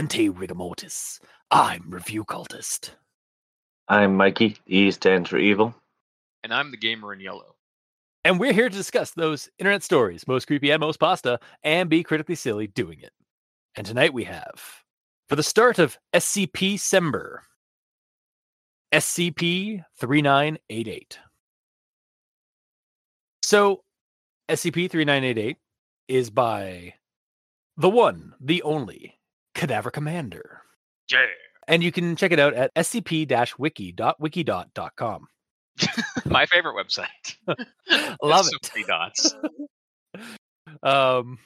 [0.00, 1.20] Tordente Rigamortis.
[1.50, 2.92] I'm Review Cultist.
[3.86, 4.56] I'm Mikey.
[4.66, 5.74] E stands for evil.
[6.42, 7.56] And I'm the gamer in yellow.
[8.24, 12.02] And we're here to discuss those internet stories, most creepy and most pasta, and be
[12.02, 13.12] critically silly doing it.
[13.76, 14.62] And tonight we have,
[15.28, 17.40] for the start of SCP Sember,
[18.94, 21.18] SCP 3988.
[23.42, 23.82] So,
[24.48, 25.58] SCP 3988
[26.08, 26.94] is by
[27.76, 29.19] the one, the only
[29.54, 30.62] Cadaver Commander.
[31.10, 31.26] Yeah.
[31.68, 35.26] And you can check it out at scp-wiki.wikidot.com.
[36.26, 37.36] My favorite website.
[38.22, 38.70] Love So it.
[38.74, 39.34] many dots.
[40.82, 41.38] Um,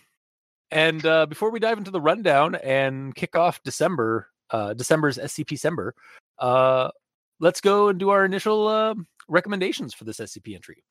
[0.71, 5.47] and uh, before we dive into the rundown and kick off December, uh, December's SCP
[5.49, 5.95] December,
[6.39, 6.89] uh,
[7.41, 8.95] let's go and do our initial uh,
[9.29, 10.83] recommendations for this SCP entry.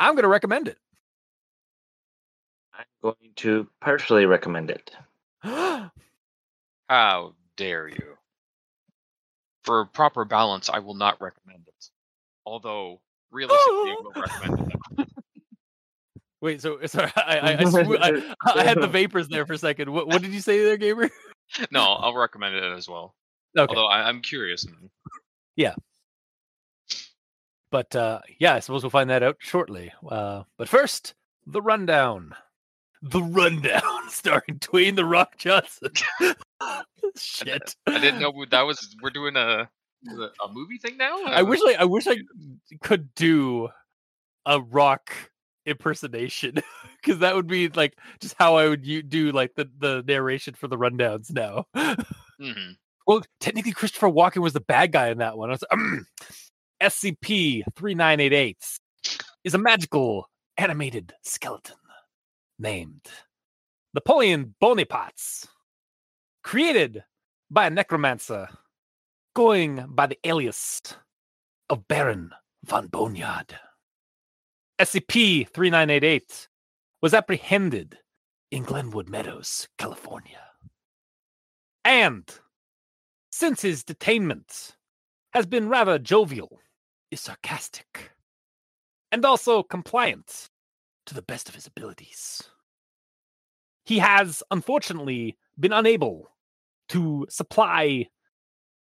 [0.00, 0.78] I'm going to recommend it.
[2.76, 4.90] I'm going to partially recommend it.
[6.88, 8.16] How dare you?
[9.64, 11.90] For proper balance, I will not recommend it.
[12.46, 13.00] Although,
[13.30, 15.08] realistically, I will recommend it.
[16.40, 19.90] Wait, so sorry, I I, I, I, I had the vapors there for a second.
[19.92, 21.10] What, what did you say there, Gamer?
[21.70, 23.14] No, I'll recommend it as well.
[23.56, 24.66] Okay, Although I, I'm curious.
[25.56, 25.74] now.
[27.70, 29.92] but uh, yeah, I suppose we'll find that out shortly.
[30.08, 31.14] Uh, but first,
[31.46, 32.34] the rundown.
[33.02, 35.90] The rundown, starring Dwayne the Rock Johnson.
[37.16, 37.76] Shit.
[37.86, 38.96] I didn't know that was.
[39.02, 39.68] We're doing a
[40.08, 41.22] a movie thing now.
[41.24, 42.16] I wish I, I wish I
[42.82, 43.68] could do
[44.46, 45.10] a rock
[45.66, 46.56] impersonation
[47.02, 50.54] because that would be like just how I would u- do like the the narration
[50.54, 51.66] for the rundowns now.
[51.74, 52.76] Mhm.
[53.06, 55.50] Well, technically, Christopher Walken was the bad guy in that one.
[55.50, 56.06] I was, um,
[56.82, 58.56] SCP 3988
[59.44, 61.76] is a magical animated skeleton
[62.58, 63.04] named
[63.94, 65.44] Napoleon Bonaparte,
[66.42, 67.04] created
[67.48, 68.48] by a necromancer
[69.36, 70.82] going by the alias
[71.70, 72.32] of Baron
[72.64, 73.56] von Boneyard.
[74.80, 76.48] SCP 3988
[77.02, 77.96] was apprehended
[78.50, 80.42] in Glenwood Meadows, California.
[81.84, 82.28] And
[83.30, 84.72] since his detainment
[85.32, 86.58] has been rather jovial,
[87.12, 88.10] is sarcastic,
[89.12, 90.50] and also compliant
[91.06, 92.42] to the best of his abilities.
[93.84, 96.30] He has unfortunately been unable
[96.88, 98.08] to supply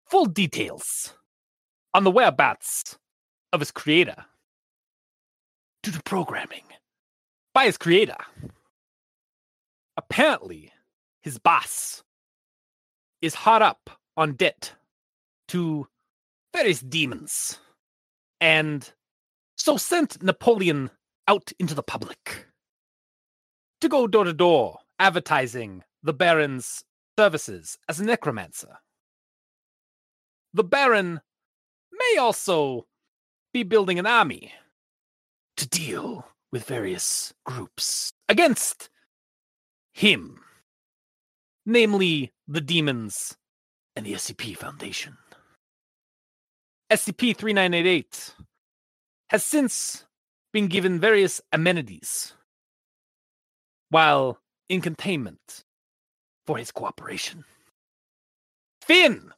[0.05, 1.13] full details
[1.94, 2.97] on the whereabouts
[3.53, 4.25] of his creator
[5.83, 6.63] due to programming
[7.53, 8.17] by his creator.
[9.97, 10.72] Apparently,
[11.21, 12.03] his boss
[13.21, 14.73] is hot up on debt
[15.50, 15.88] to
[16.53, 17.59] various demons
[18.41, 18.91] and
[19.56, 20.89] so sent Napoleon
[21.27, 22.47] out into the public
[23.81, 26.84] to go door to door advertising the Baron's
[27.17, 28.78] services as a necromancer.
[30.53, 31.22] The Baron
[31.91, 32.88] may also
[33.53, 34.53] be building an army
[35.57, 38.89] to deal with various groups against
[39.94, 40.39] him,
[41.66, 43.38] namely the demons
[43.95, 45.18] and the SCP Foundation.
[46.91, 48.34] SCP 3988
[49.29, 50.06] has since
[50.51, 52.34] been given various amenities
[53.89, 54.39] while
[54.69, 55.63] in containment
[56.45, 57.44] for his cooperation.
[58.81, 59.31] Finn!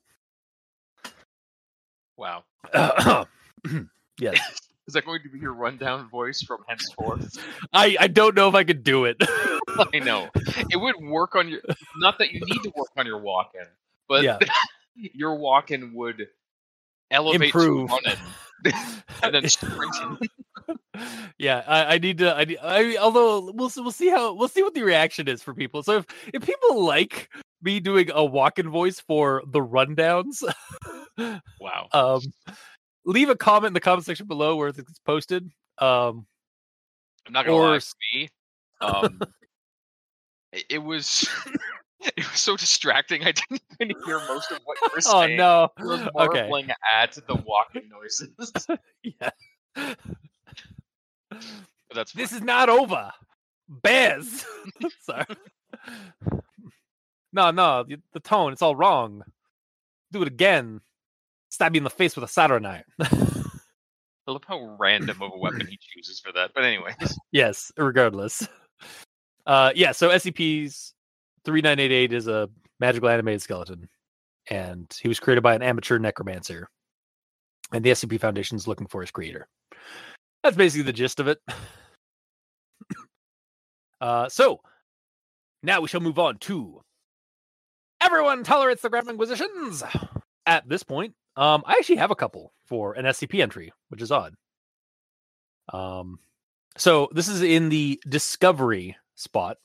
[2.18, 2.44] Wow.
[4.20, 4.40] yes.
[4.88, 7.38] Is that going to be your rundown voice from henceforth?
[7.72, 9.16] I, I don't know if I could do it.
[9.22, 11.62] I know it would work on your.
[11.98, 13.68] Not that you need to work on your Walken,
[14.10, 14.40] but Yeah.
[14.96, 16.28] your Walken would
[17.10, 17.90] elevate Improve.
[19.24, 20.18] and then sprinting.
[21.38, 22.36] Yeah, I, I need to.
[22.36, 25.54] I, need- I although we'll we'll see how we'll see what the reaction is for
[25.54, 25.84] people.
[25.84, 27.30] So if if people like
[27.62, 30.44] me doing a Walken voice for the rundowns,
[31.60, 31.88] Wow.
[31.94, 32.22] um,
[33.06, 35.50] leave a comment in the comment section below where it's posted.
[35.78, 36.26] Um,
[37.28, 37.80] I'm not gonna or lie.
[38.14, 38.30] me,
[38.82, 39.20] um,
[40.52, 41.28] it, it was
[42.02, 43.24] it was so distracting.
[43.24, 45.70] I didn't even hear most of what you were oh no.
[45.80, 46.48] It was more Okay.
[46.50, 48.68] playing add to the walking noises.
[49.04, 49.30] Yeah.
[51.94, 53.12] That's This is not over.
[53.70, 54.46] Bears.
[55.02, 55.26] Sorry.
[57.34, 59.24] No, no, the, tone, it's all wrong.
[60.12, 60.82] Do it again.
[61.50, 62.84] Stab you in the face with a soldering iron.
[63.00, 66.52] I love how random of a weapon he chooses for that.
[66.54, 66.96] But anyways,
[67.32, 68.48] yes, regardless.
[69.46, 70.94] Uh yeah, so SCP's
[71.46, 72.50] 3988 is a
[72.80, 73.90] magical animated skeleton.
[74.50, 76.70] And he was created by an amateur necromancer.
[77.74, 79.48] And the SCP Foundation is looking for his creator.
[80.44, 81.40] That's basically the gist of it.
[84.02, 84.62] uh so
[85.64, 86.82] now we shall move on to
[88.02, 89.84] everyone tolerates the Grammar Inquisitions.
[90.46, 94.12] At this point, um, I actually have a couple for an SCP entry, which is
[94.12, 94.34] odd.
[95.72, 96.20] Um,
[96.78, 99.58] so this is in the discovery spot,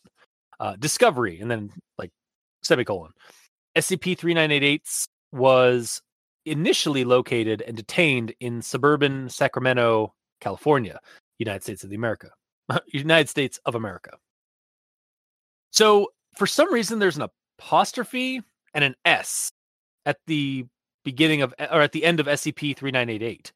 [0.60, 2.10] uh, discovery, and then like
[2.62, 3.12] semicolon.
[3.76, 4.82] SCP 3988
[5.32, 6.02] was
[6.44, 10.98] initially located and detained in suburban Sacramento, California,
[11.38, 12.30] United States of the America,
[12.88, 14.12] United States of America.
[15.70, 17.28] So for some reason, there's an
[17.58, 18.42] apostrophe
[18.74, 19.52] and an S
[20.04, 20.66] at the
[21.04, 23.52] beginning of or at the end of SCP 3988.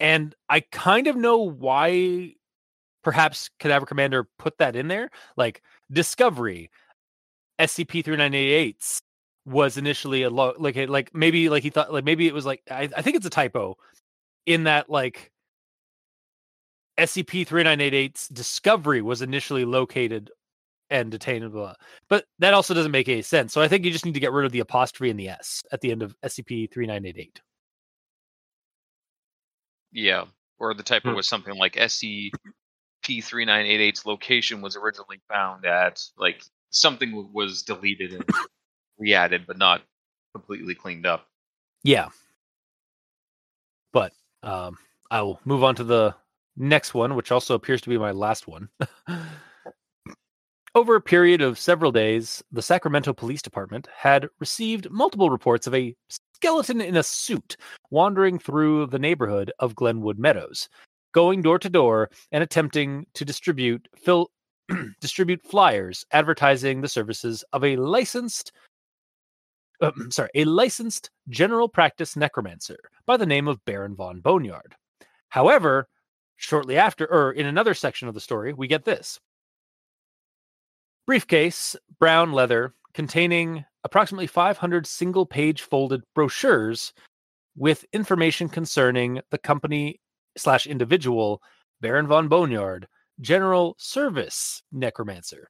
[0.00, 2.34] And I kind of know why
[3.02, 5.10] perhaps Cadaver Commander put that in there.
[5.36, 5.62] Like
[5.92, 6.70] Discovery,
[7.60, 9.00] SCP 3988
[9.46, 12.62] was initially a lo- like like maybe like he thought like maybe it was like
[12.70, 13.76] I, I think it's a typo
[14.46, 15.30] in that like
[16.98, 20.30] SCP 3988's discovery was initially located
[20.90, 21.74] and detained blah,
[22.08, 24.32] but that also doesn't make any sense so i think you just need to get
[24.32, 27.40] rid of the apostrophe and the s at the end of scp 3988
[29.92, 30.24] Yeah,
[30.58, 31.16] or the typo Hmm.
[31.16, 38.28] was something like SCP-3988's location was originally found at like something was deleted and
[38.98, 39.82] re-added, but not
[40.34, 41.26] completely cleaned up.
[41.82, 42.08] yeah
[43.92, 44.12] but
[44.42, 44.76] um
[45.10, 46.14] i will move on to the
[46.56, 48.68] next one which also appears to be my last one
[50.76, 55.74] Over a period of several days, the Sacramento Police Department had received multiple reports of
[55.74, 57.56] a skeleton in a suit
[57.90, 60.68] wandering through the neighborhood of Glenwood Meadows,
[61.12, 64.32] going door to door and attempting to distribute fil-
[65.00, 68.50] distribute flyers advertising the services of a licensed
[69.80, 74.74] uh, sorry, a licensed general practice necromancer by the name of Baron von Boneyard.
[75.28, 75.86] However,
[76.36, 79.20] shortly after, or in another section of the story, we get this
[81.06, 86.92] briefcase, brown leather, containing approximately 500 single page folded brochures
[87.56, 90.00] with information concerning the company
[90.36, 91.42] slash individual
[91.80, 92.88] Baron von Boneyard,
[93.20, 95.48] General Service Necromancer,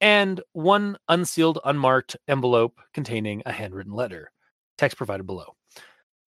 [0.00, 4.30] and one unsealed, unmarked envelope containing a handwritten letter.
[4.78, 5.54] Text provided below.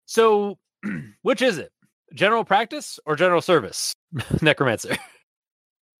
[0.07, 0.59] So,
[1.23, 1.73] which is it?
[2.15, 3.95] General practice or general service
[4.43, 4.97] necromancer?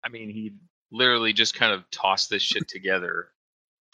[0.03, 0.53] I mean, he
[0.91, 3.29] literally just kind of tossed this shit together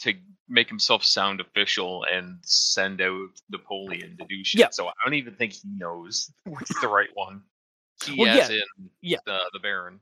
[0.01, 0.13] to
[0.49, 4.59] make himself sound official and send out Napoleon to do shit.
[4.59, 4.69] Yeah.
[4.71, 7.41] So I don't even think he knows what's the right one.
[8.05, 9.17] He Well, yeah, in yeah.
[9.25, 9.99] the the Baron.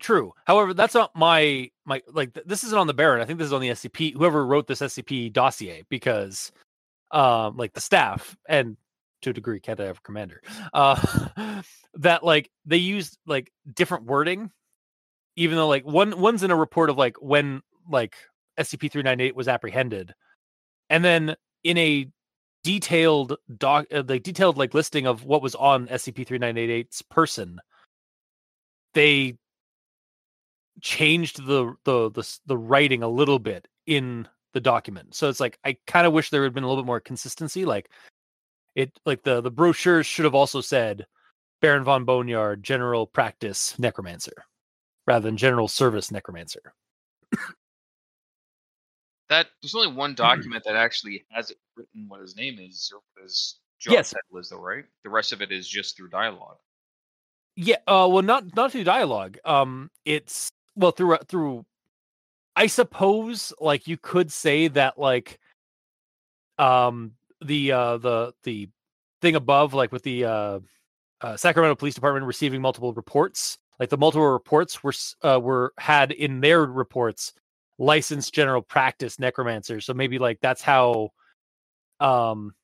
[0.00, 0.32] True.
[0.46, 3.20] However, that's not my my like th- this isn't on the Baron.
[3.20, 4.14] I think this is on the SCP.
[4.14, 6.52] Whoever wrote this SCP dossier because
[7.10, 8.76] um like the staff and
[9.22, 10.40] to a degree Cadaver Commander
[10.72, 11.62] uh
[11.94, 14.50] that like they used like different wording
[15.36, 17.60] even though like one one's in a report of like when
[17.90, 18.14] like
[18.58, 20.14] SCP-398 was apprehended
[20.90, 22.08] and then in a
[22.64, 27.60] detailed doc uh, like detailed like listing of what was on SCP-3988's person
[28.94, 29.36] they
[30.80, 35.14] changed the the the the writing a little bit in the document.
[35.14, 37.64] So it's like I kind of wish there had been a little bit more consistency.
[37.64, 37.90] Like
[38.74, 41.06] it like the the brochures should have also said
[41.60, 44.44] Baron von Boneyard, General Practice Necromancer,
[45.06, 46.74] rather than General Service Necromancer.
[49.28, 53.00] That there's only one document that actually has it written what his name is or
[53.14, 54.10] what his job Yes.
[54.12, 54.84] title is, though, right?
[55.04, 56.56] The rest of it is just through dialogue.
[57.56, 59.38] Yeah, uh well not not through dialogue.
[59.44, 61.64] Um it's well through uh, through
[62.54, 65.40] I suppose like you could say that like
[66.58, 67.12] um
[67.44, 68.68] the uh the the
[69.20, 70.60] thing above like with the uh,
[71.20, 76.12] uh Sacramento Police Department receiving multiple reports like the multiple reports were uh, were had
[76.12, 77.32] in their reports
[77.78, 81.10] licensed general practice necromancer so maybe like that's how
[82.00, 82.54] um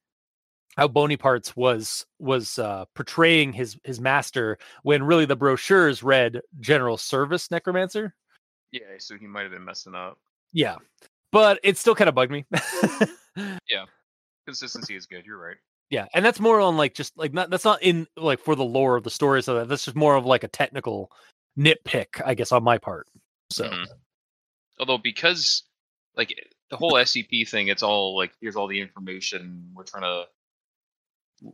[0.77, 6.41] how Bony Parts was was uh portraying his his master when really the brochures read
[6.61, 8.15] general service necromancer.
[8.73, 10.19] Yeah, so he might have been messing up.
[10.53, 10.77] yeah
[11.35, 12.47] but it still kind of bugged me
[14.47, 15.25] Consistency is good.
[15.27, 15.57] You're right.
[15.91, 18.65] yeah and that's more on like just like not that's not in like for the
[18.65, 21.11] lore of the story so that- that's just more of like a technical
[21.59, 23.07] nitpick i guess on my part
[23.51, 23.87] so Mhm.
[24.81, 25.63] Although because
[26.17, 26.35] like
[26.71, 30.27] the whole SCP thing, it's all like here's all the information we're trying to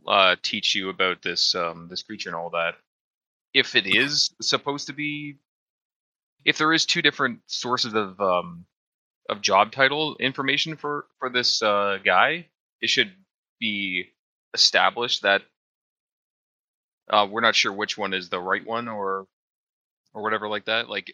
[0.07, 2.75] uh, teach you about this um, this creature and all that.
[3.53, 5.37] If it is supposed to be,
[6.45, 8.65] if there is two different sources of um,
[9.29, 12.47] of job title information for for this uh, guy,
[12.81, 13.13] it should
[13.59, 14.07] be
[14.53, 15.41] established that
[17.09, 19.25] uh, we're not sure which one is the right one or
[20.13, 20.89] or whatever like that.
[20.89, 21.13] Like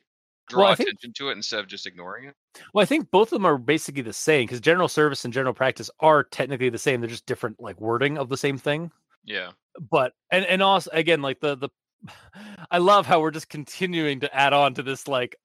[0.50, 2.36] draw Well, I think- attention to it instead of just ignoring it.
[2.74, 5.54] Well, I think both of them are basically the same because general service and general
[5.54, 7.02] practice are technically the same.
[7.02, 8.92] They're just different, like wording of the same thing.
[9.24, 9.52] Yeah.
[9.92, 11.70] But and and also again, like the the,
[12.72, 15.36] I love how we're just continuing to add on to this like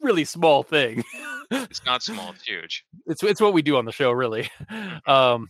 [0.00, 1.02] really small thing.
[1.50, 2.84] It's not small, it's huge.
[3.06, 4.50] it's it's what we do on the show, really.
[5.06, 5.48] Um,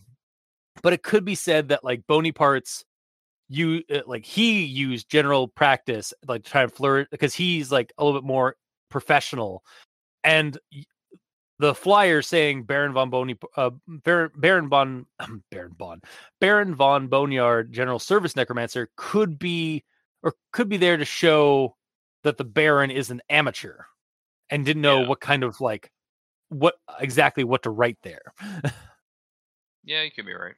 [0.83, 2.83] but it could be said that like bony parts,
[3.49, 7.93] you uh, like he used general practice like to try and flirt because he's like
[7.97, 8.55] a little bit more
[8.89, 9.63] professional,
[10.23, 10.57] and
[11.59, 15.05] the flyer saying Baron von Bony, uh, Baron, Baron von
[15.51, 16.01] Baron von
[16.41, 19.83] Baron von Boneyard, General Service Necromancer, could be
[20.23, 21.75] or could be there to show
[22.23, 23.83] that the Baron is an amateur
[24.49, 25.07] and didn't know Yeah.
[25.07, 25.91] what kind of like
[26.49, 28.33] what exactly what to write there.
[29.87, 30.55] Yeah, you could be right.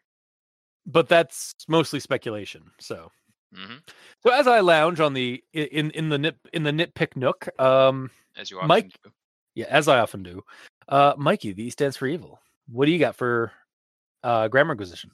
[0.88, 2.72] But that's mostly speculation.
[2.80, 3.12] So
[3.54, 3.76] hmm
[4.24, 8.10] so as I lounge on the in in the nip in the nitpick nook, um
[8.36, 9.12] As you often Mike- do.
[9.56, 10.44] yeah, as I often do.
[10.88, 12.40] Uh Mikey, the E stands for evil.
[12.70, 13.52] What do you got for
[14.24, 15.12] uh grammar inquisition?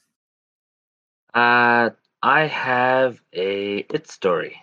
[1.34, 1.90] Uh,
[2.22, 4.56] I have a it story.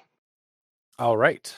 [0.98, 1.52] All right.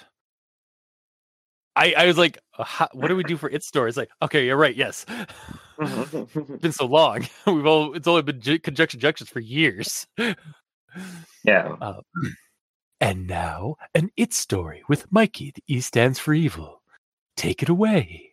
[1.76, 3.88] I, I was like, uh, what do we do for it story?
[3.88, 4.75] It's like, okay, you're right.
[4.76, 5.06] Yes,
[6.34, 7.26] it's been so long.
[7.46, 10.06] We've all it's only been ju- conjunction junctions for years.
[11.44, 11.76] yeah.
[11.80, 12.00] Uh,
[13.00, 15.52] and now, an it story with Mikey.
[15.54, 16.82] The E stands for evil.
[17.36, 18.32] Take it away.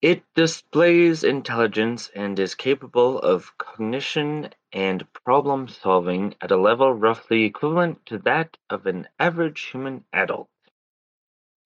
[0.00, 7.42] It displays intelligence and is capable of cognition and problem solving at a level roughly
[7.42, 10.48] equivalent to that of an average human adult.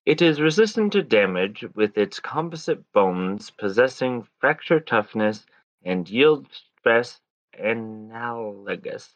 [0.04, 5.46] It is resistant to damage with its composite bones possessing fracture toughness
[5.84, 7.20] and yield stress
[7.54, 9.14] analogous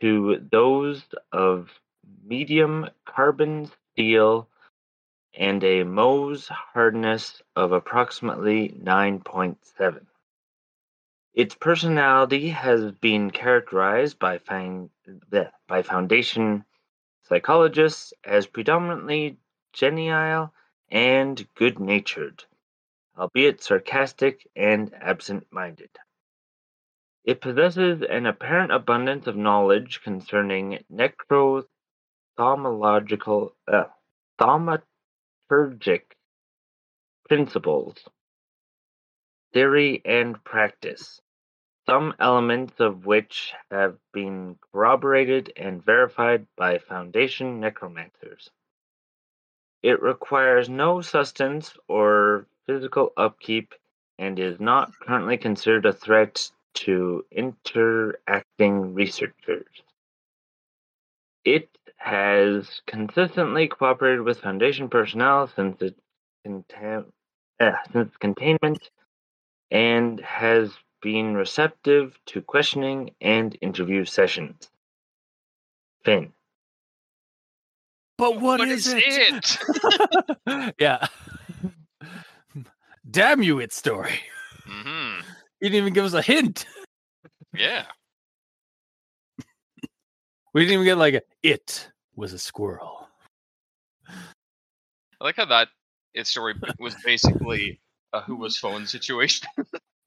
[0.00, 1.02] to those
[1.32, 1.80] of
[2.22, 4.48] medium carbon steel
[5.34, 10.06] and a Mohs hardness of approximately 9.7.
[11.34, 14.38] Its personality has been characterized by,
[15.66, 16.64] by Foundation
[17.22, 19.38] psychologists as predominantly
[19.72, 20.52] genial
[20.90, 22.44] and good natured,
[23.16, 25.90] albeit sarcastic and absent minded.
[27.24, 33.84] It possesses an apparent abundance of knowledge concerning necrothomological, uh,
[34.40, 36.02] thaumaturgic
[37.28, 38.08] principles,
[39.52, 41.20] theory, and practice,
[41.84, 48.50] some elements of which have been corroborated and verified by Foundation necromancers.
[49.82, 53.74] It requires no sustenance or physical upkeep
[54.18, 59.82] and is not currently considered a threat to interacting researchers.
[61.44, 66.00] It has consistently cooperated with Foundation personnel since its,
[66.46, 67.12] contam-
[67.60, 68.90] eh, since containment
[69.70, 74.70] and has been receptive to questioning and interview sessions.
[76.04, 76.32] Finn.
[78.18, 79.58] But What is it?
[80.80, 81.06] yeah.
[83.10, 84.20] Damn you, it story.
[84.66, 85.20] hmm
[85.60, 86.66] You didn't even give us a hint.
[87.54, 87.86] Yeah.
[90.54, 93.06] We didn't even get like a, it was a squirrel.
[94.08, 95.68] I like how that
[96.14, 97.80] it story was basically
[98.12, 99.46] a who was phone situation.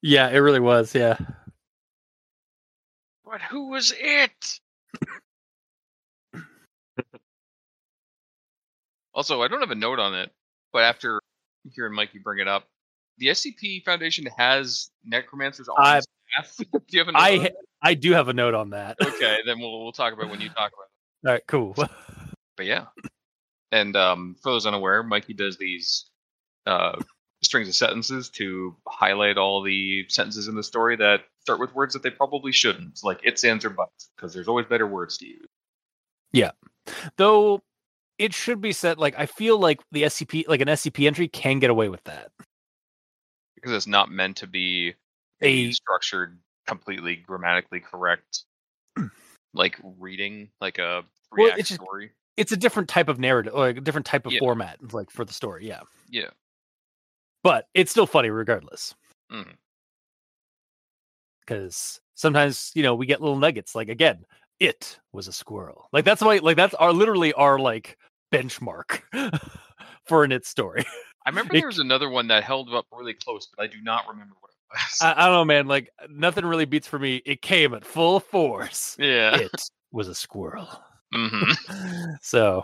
[0.01, 0.95] Yeah, it really was.
[0.95, 1.15] Yeah.
[3.23, 4.59] But who was it?
[9.13, 10.31] Also, I don't have a note on it,
[10.71, 11.19] but after
[11.73, 12.67] hearing Mikey bring it up,
[13.17, 16.57] the SCP Foundation has necromancers on I- staff.
[16.71, 17.19] Do you have a note?
[17.19, 17.47] I on?
[17.83, 18.97] I do have a note on that.
[19.01, 21.27] Okay, then we'll we'll talk about it when you talk about it.
[21.27, 21.75] All right, cool.
[22.57, 22.87] But yeah,
[23.71, 26.05] and um, for those unaware, Mikey does these
[26.67, 26.99] uh,
[27.41, 31.93] strings of sentences to highlight all the sentences in the story that start with words
[31.93, 35.27] that they probably shouldn't, like its, ands, or buts, because there's always better words to
[35.27, 35.47] use.
[36.33, 36.51] Yeah,
[37.15, 37.61] though
[38.21, 41.59] it should be said, like I feel like the SCP, like an SCP entry, can
[41.59, 42.31] get away with that.
[43.55, 44.93] because it's not meant to be
[45.41, 48.43] A- structured, completely grammatically correct,
[49.53, 52.11] like reading, like a Well, it's just- story.
[52.37, 54.39] It's a different type of narrative, or like a different type of Yeah.
[54.39, 55.67] format, like for the story.
[55.67, 56.29] Yeah, Yeah.
[57.43, 58.95] but it's still funny regardless.
[59.31, 59.55] Mhm.
[61.41, 64.25] because sometimes you know we get little nuggets like again
[64.59, 67.97] it was a squirrel like that's why like that's our literally our like
[68.31, 69.01] benchmark
[70.05, 70.85] for an it story
[71.25, 74.07] I remember there was another one that held up really close, but I do not
[74.09, 74.97] remember what it was.
[75.01, 78.19] I, I don't know man like nothing really beats for me it came at full
[78.19, 79.35] force yeah.
[79.35, 79.51] it
[79.91, 80.67] was a squirrel
[81.13, 81.51] hmm
[82.21, 82.63] so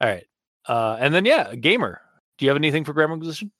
[0.00, 0.24] all right
[0.68, 2.00] Uh, and then yeah, gamer.
[2.36, 3.50] Do you have anything for Grammar position?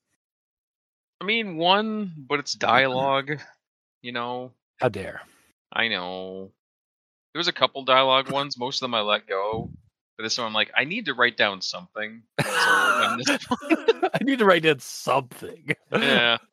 [1.21, 3.41] I mean, one, but it's dialogue.
[4.03, 5.23] You know, How dare?
[5.73, 6.53] I know.
[7.33, 8.59] There was a couple dialogue ones.
[8.59, 9.71] Most of them I let go.
[10.19, 12.23] But this one, I'm like, I need to write down something.
[12.41, 15.75] I need to write down something.
[15.93, 16.39] yeah.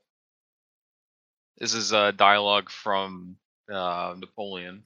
[1.57, 3.38] This is a dialogue from
[3.72, 4.84] uh, Napoleon.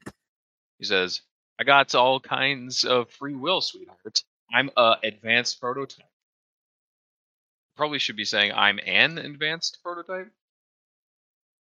[0.78, 1.22] He says,
[1.60, 4.22] "I got all kinds of free will, sweetheart.
[4.54, 6.06] I'm a advanced prototype."
[7.76, 10.32] Probably should be saying, "I'm an advanced prototype."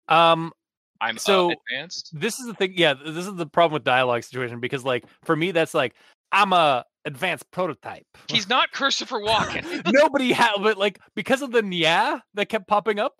[0.09, 0.54] Um,
[1.02, 2.18] I'm So- uh, advanced.
[2.18, 2.73] this is the thing.
[2.75, 5.94] Yeah, this is the problem with dialogue situation because, like, for me, that's like
[6.33, 8.06] I'm a advanced prototype.
[8.28, 9.82] He's not Christopher Walken.
[9.92, 13.14] Nobody had, but like because of the yeah that kept popping up,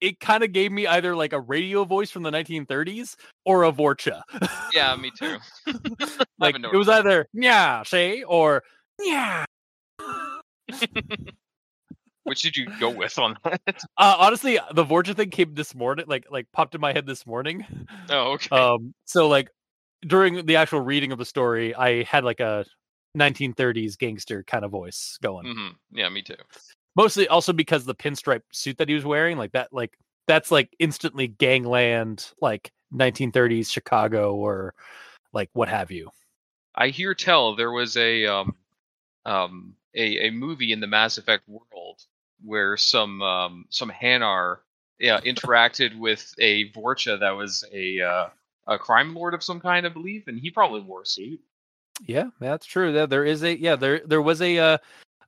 [0.00, 3.72] it kind of gave me either like a radio voice from the 1930s or a
[3.72, 4.22] Vorcha.
[4.72, 5.38] yeah, me too.
[6.38, 8.62] like it was either yeah, say or
[9.00, 9.44] yeah.
[12.24, 13.60] Which did you go with on that?
[13.98, 17.26] Uh, honestly, the Vorcha thing came this morning, like like popped in my head this
[17.26, 17.66] morning.
[18.08, 18.48] Oh, okay.
[18.54, 19.48] Um, so like
[20.06, 22.64] during the actual reading of the story, I had like a
[23.14, 25.52] 1930s gangster kind of voice going.
[25.54, 26.34] hmm Yeah, me too.
[26.96, 30.74] Mostly also because the pinstripe suit that he was wearing, like that, like that's like
[30.78, 34.74] instantly gangland, like 1930s Chicago or
[35.32, 36.10] like what have you.
[36.74, 38.54] I hear tell there was a um
[39.24, 42.00] um a, a movie in the Mass Effect world
[42.44, 44.58] where some um some Hanar
[44.98, 48.28] yeah interacted with a Vorcha that was a uh,
[48.66, 51.40] a crime lord of some kind, I believe, and he probably wore a suit.
[52.02, 52.92] Yeah, that's true.
[52.92, 54.78] There, there is a yeah, there there was a uh,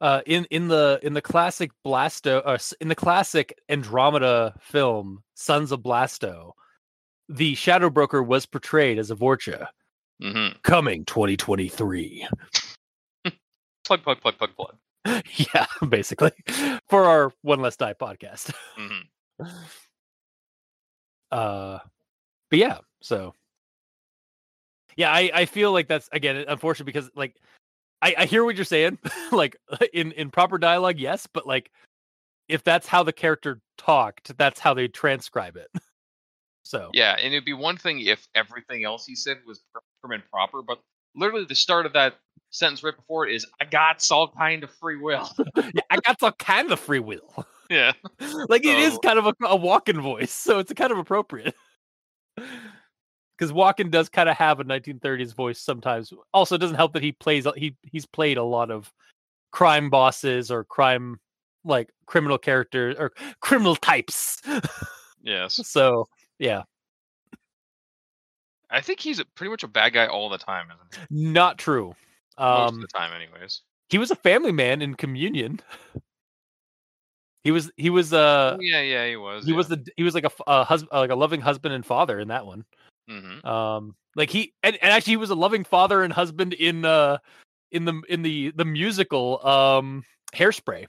[0.00, 5.72] uh in in the in the classic Blasto uh, in the classic Andromeda film Sons
[5.72, 6.52] of Blasto,
[7.29, 9.68] the Shadow Broker was portrayed as a Vorcha.
[10.20, 12.26] hmm Coming 2023.
[13.85, 14.76] Plug plug plug plug plug.
[15.55, 16.33] yeah, basically
[16.88, 18.52] for our One Less Die podcast.
[18.76, 19.44] hmm
[21.33, 21.81] Uh,
[22.50, 23.35] but yeah, so
[24.96, 27.37] yeah, I I feel like that's again unfortunate because like
[28.02, 28.98] I I hear what you're saying,
[29.32, 29.56] like
[29.92, 31.70] in in proper dialogue, yes, but like
[32.48, 35.68] if that's how the character talked, that's how they transcribe it.
[36.62, 40.20] So Yeah, and it'd be one thing if everything else he said was pr- prim
[40.20, 40.80] and proper, but
[41.14, 42.16] literally the start of that
[42.50, 46.18] sentence right before it is, "I got all kind of free will." yeah, I got
[46.18, 47.46] some kind of free will.
[47.70, 47.92] yeah.
[48.48, 51.54] like it is kind of a, a Walken voice, so it's kind of appropriate.
[53.38, 56.12] Because Walken does kind of have a 1930s voice sometimes.
[56.33, 58.92] Also, it doesn't help that he plays he he's played a lot of
[59.53, 61.20] crime bosses or crime
[61.64, 64.40] like criminal characters or criminal types.
[65.22, 65.61] Yes.
[65.68, 66.07] so
[66.38, 66.62] yeah,
[68.70, 71.16] I think he's a, pretty much a bad guy all the time, isn't he?
[71.33, 71.94] not true.
[72.38, 73.62] Most of Um, the time, anyways.
[73.88, 75.61] he was a family man in Communion.
[77.44, 79.46] He was he was uh Oh, yeah, yeah, he was.
[79.46, 82.18] he was the he was like a, a husband like a loving husband and father
[82.18, 82.64] in that one.
[83.09, 86.85] Hmm um like he and, and actually he was a loving father and husband in
[86.85, 87.19] uh
[87.71, 90.03] in the in the the musical um
[90.35, 90.87] hairspray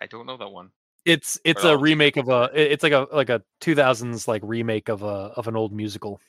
[0.00, 0.70] I don't know that one.
[1.04, 4.88] it's it's Well, a remake of a it's like a like a 2000s like remake
[4.88, 6.20] of a of an old musical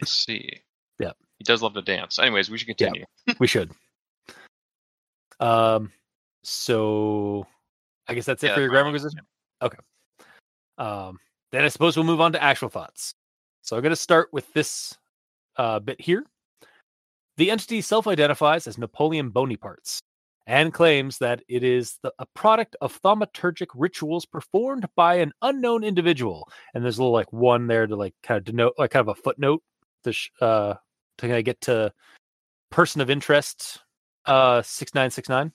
[0.00, 0.62] Let's see.
[1.00, 1.10] Yeah.
[1.38, 2.20] He does love to dance.
[2.20, 3.04] Anyways, we should continue.
[3.40, 3.72] we should
[5.40, 5.92] um
[6.42, 7.46] so
[8.08, 8.96] i guess that's it Yeah, for your grammar
[9.62, 9.78] okay
[10.78, 11.18] um
[11.52, 13.14] then i suppose we'll move on to actual thoughts.
[13.62, 14.96] So i'm going to start with this
[15.56, 16.24] uh bit here.
[17.36, 20.00] The entity self-identifies as napoleon bonaparte's
[20.46, 25.84] and claims that it is the, a product of thaumaturgic rituals performed by an unknown
[25.84, 26.48] individual.
[26.72, 29.16] And there's a little like one there to like kind of denote like kind of
[29.16, 29.62] a footnote
[30.04, 30.74] to sh- uh
[31.18, 31.92] to kind of get to
[32.70, 33.80] person of interest
[34.26, 35.52] uh 6969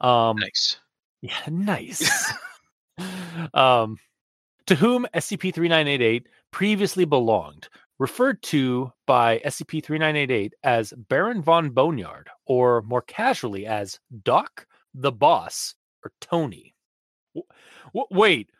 [0.00, 0.78] um Nice.
[1.22, 2.32] yeah nice.
[3.54, 3.96] Um
[4.70, 13.02] to whom scp-3988 previously belonged referred to by scp-3988 as baron von boneyard or more
[13.02, 16.72] casually as doc the boss or tony.
[17.34, 17.48] W-
[17.92, 18.50] w- wait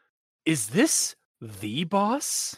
[0.46, 2.56] is this the boss?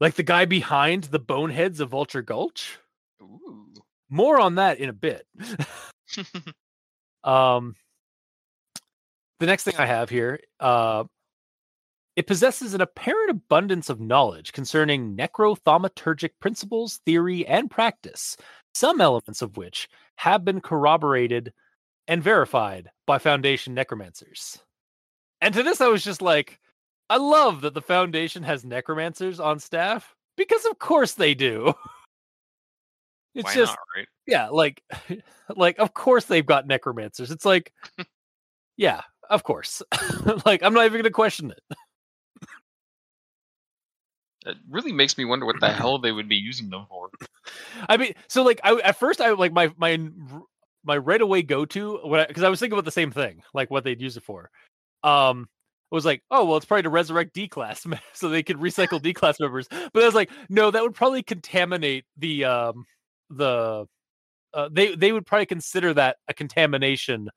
[0.00, 2.80] Like the guy behind the boneheads of vulture gulch?
[3.22, 3.74] Ooh.
[4.10, 5.24] more on that in a bit.
[7.22, 7.76] Um
[9.38, 11.04] the next thing i have here uh
[12.16, 18.36] it possesses an apparent abundance of knowledge concerning necrothaumaturgic principles theory and practice
[18.74, 21.52] some elements of which have been corroborated
[22.08, 24.58] and verified by foundation necromancers
[25.40, 26.58] and to this i was just like
[27.10, 31.72] i love that the foundation has necromancers on staff because of course they do
[33.36, 34.08] It's Why just not, right?
[34.26, 34.82] yeah, like
[35.56, 37.30] like of course they've got necromancers.
[37.30, 37.70] It's like
[38.78, 39.82] yeah, of course.
[40.46, 41.76] like I'm not even gonna question it.
[44.46, 47.10] It really makes me wonder what the hell they would be using them for.
[47.88, 50.08] I mean, so like I at first I like my my
[50.84, 53.84] my right away go to because I, was thinking about the same thing, like what
[53.84, 54.50] they'd use it for.
[55.02, 55.48] Um,
[55.90, 59.12] was like, oh well, it's probably to resurrect D class so they could recycle D
[59.12, 59.66] class members.
[59.68, 62.84] But I was like, no, that would probably contaminate the um
[63.30, 63.86] the
[64.54, 67.28] uh, they they would probably consider that a contamination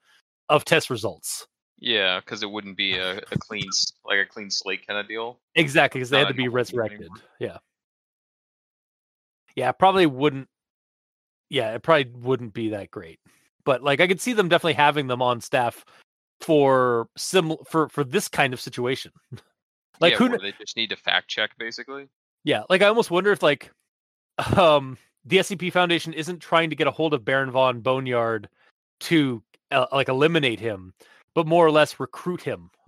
[0.47, 1.47] of test results.
[1.79, 3.69] Yeah, because it wouldn't be a, a clean
[4.05, 5.39] like a clean slate kind of deal.
[5.55, 7.09] Exactly, because they had to be a whole team resurrected.
[7.39, 7.57] Yeah.
[9.55, 10.47] Yeah, probably wouldn't.
[11.49, 13.19] Yeah, it probably wouldn't be that great.
[13.63, 15.85] But like, I could see them definitely having them on staff
[16.41, 19.11] for sim for for this kind of situation.
[19.99, 20.37] like, yeah, who?
[20.37, 22.07] they just need to fact check basically.
[22.43, 23.71] Yeah, like I almost wonder if like,
[24.57, 28.49] um, the SCP Foundation isn't trying to get a hold of Baron von Boneyard
[29.01, 30.93] to uh, like eliminate him,
[31.33, 32.69] but more or less recruit him.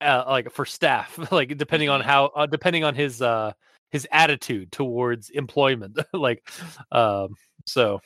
[0.00, 2.04] uh, like for staff, like depending on Mhm.
[2.04, 3.52] how, uh, depending on his uh
[3.90, 6.48] his attitude towards employment, like,
[6.92, 7.34] um,
[7.66, 8.00] so.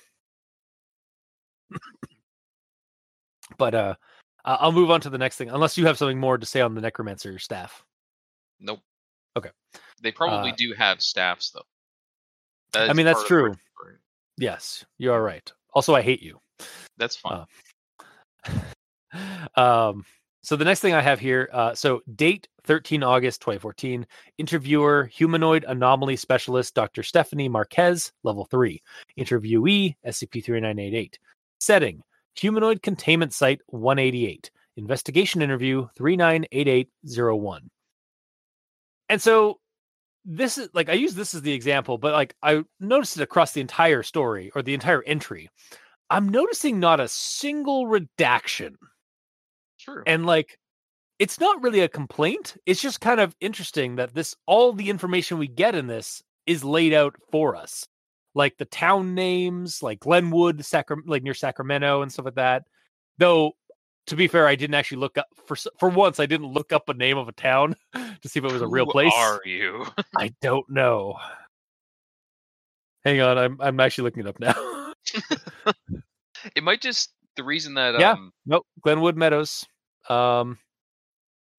[3.59, 3.95] but uh,
[4.47, 6.75] I'll move on to the next thing, unless you have something more to say on
[6.75, 7.85] the necromancer staff.
[8.61, 8.81] Nope.
[9.37, 9.51] Okay.
[10.03, 11.67] They probably Uh, do have staffs though.
[12.73, 13.97] That I mean, that's part of the true.
[14.39, 15.51] Yes, you are right.
[15.75, 16.41] Also, I hate you.
[16.97, 17.45] That's fine.
[19.57, 20.05] um
[20.43, 24.07] so the next thing i have here uh so date 13 august 2014
[24.39, 28.81] interviewer humanoid anomaly specialist dr stephanie marquez level 3
[29.19, 31.15] interviewee scp-3988
[31.61, 32.03] setting
[32.35, 37.71] humanoid containment site 188 investigation interview 398801
[39.09, 39.59] and so
[40.25, 43.53] this is like i use this as the example but like i noticed it across
[43.53, 45.49] the entire story or the entire entry
[46.11, 48.77] i'm noticing not a single redaction.
[49.81, 50.03] True.
[50.07, 50.59] and like
[51.19, 55.39] it's not really a complaint it's just kind of interesting that this all the information
[55.39, 57.87] we get in this is laid out for us.
[58.35, 62.65] Like the town names like glenwood Sacra- like near sacramento and stuff like that.
[63.19, 63.53] Though
[64.09, 66.89] to be fair i didn't actually look up for for once i didn't look up
[66.91, 69.13] a name of a town to see if it was a real Who place.
[69.17, 69.87] Are you?
[70.19, 71.17] i don't know.
[73.05, 74.55] Hang on i'm i'm actually looking it up now
[76.55, 78.13] it might just the reason that Yeah.
[78.13, 79.65] um nope glenwood meadows
[80.09, 80.59] um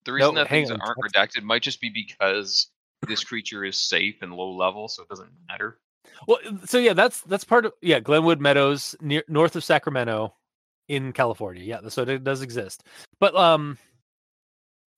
[0.06, 0.80] the reason No, that things on.
[0.80, 2.70] aren't redacted might just be because
[3.06, 5.78] this creature is safe and low level, so it doesn't matter.
[6.28, 10.32] Well, so yeah, that's that's part of yeah, Glenwood Meadows near north of Sacramento
[10.88, 11.64] in California.
[11.64, 12.84] Yeah, so it does exist.
[13.18, 13.78] But um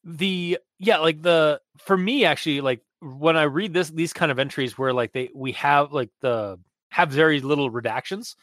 [0.04, 4.38] the yeah, like the for me actually like when I read this these kind of
[4.38, 6.58] entries where like they we have like the
[6.90, 8.34] have very little redactions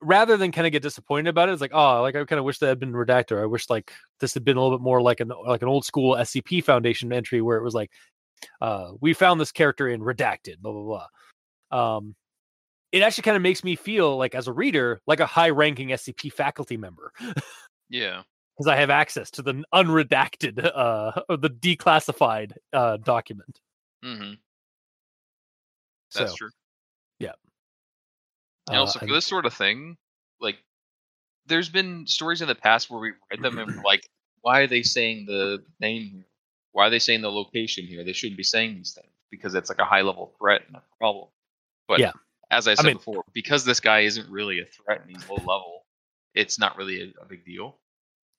[0.00, 2.44] rather than kind of get disappointed about it, it's like, oh, like I kind of
[2.44, 3.40] wish that had been redacted.
[3.40, 5.84] I wish like this had been a little bit more like an like an old
[5.84, 7.90] school SCP Foundation entry where it was like,
[8.60, 11.06] uh, we found this character in redacted, blah blah
[11.70, 11.96] blah.
[11.96, 12.14] Um,
[12.92, 15.88] it actually kind of makes me feel like as a reader, like a high ranking
[15.88, 17.12] SCP faculty member
[17.88, 18.22] Yeah.
[18.56, 23.60] because I have access to the unredacted, uh, or the declassified uh document.
[24.04, 24.34] Mm-hmm.
[26.14, 26.50] That's so, true.
[28.70, 29.96] Uh, And also for and- this sort of thing,
[30.40, 30.58] like
[31.46, 34.06] there's been stories in the past where we read them and we're like,
[34.42, 36.26] why are they saying the name here?
[36.72, 38.04] Why are they saying the location here?
[38.04, 40.82] They shouldn't be saying these things because it's like a high level threat and a
[40.98, 41.28] problem.
[41.88, 42.12] But Yeah.
[42.50, 45.36] as I said mean- before, because this guy isn't really a threat and he's low
[45.36, 45.84] level,
[46.34, 47.78] it's not really a, a big deal.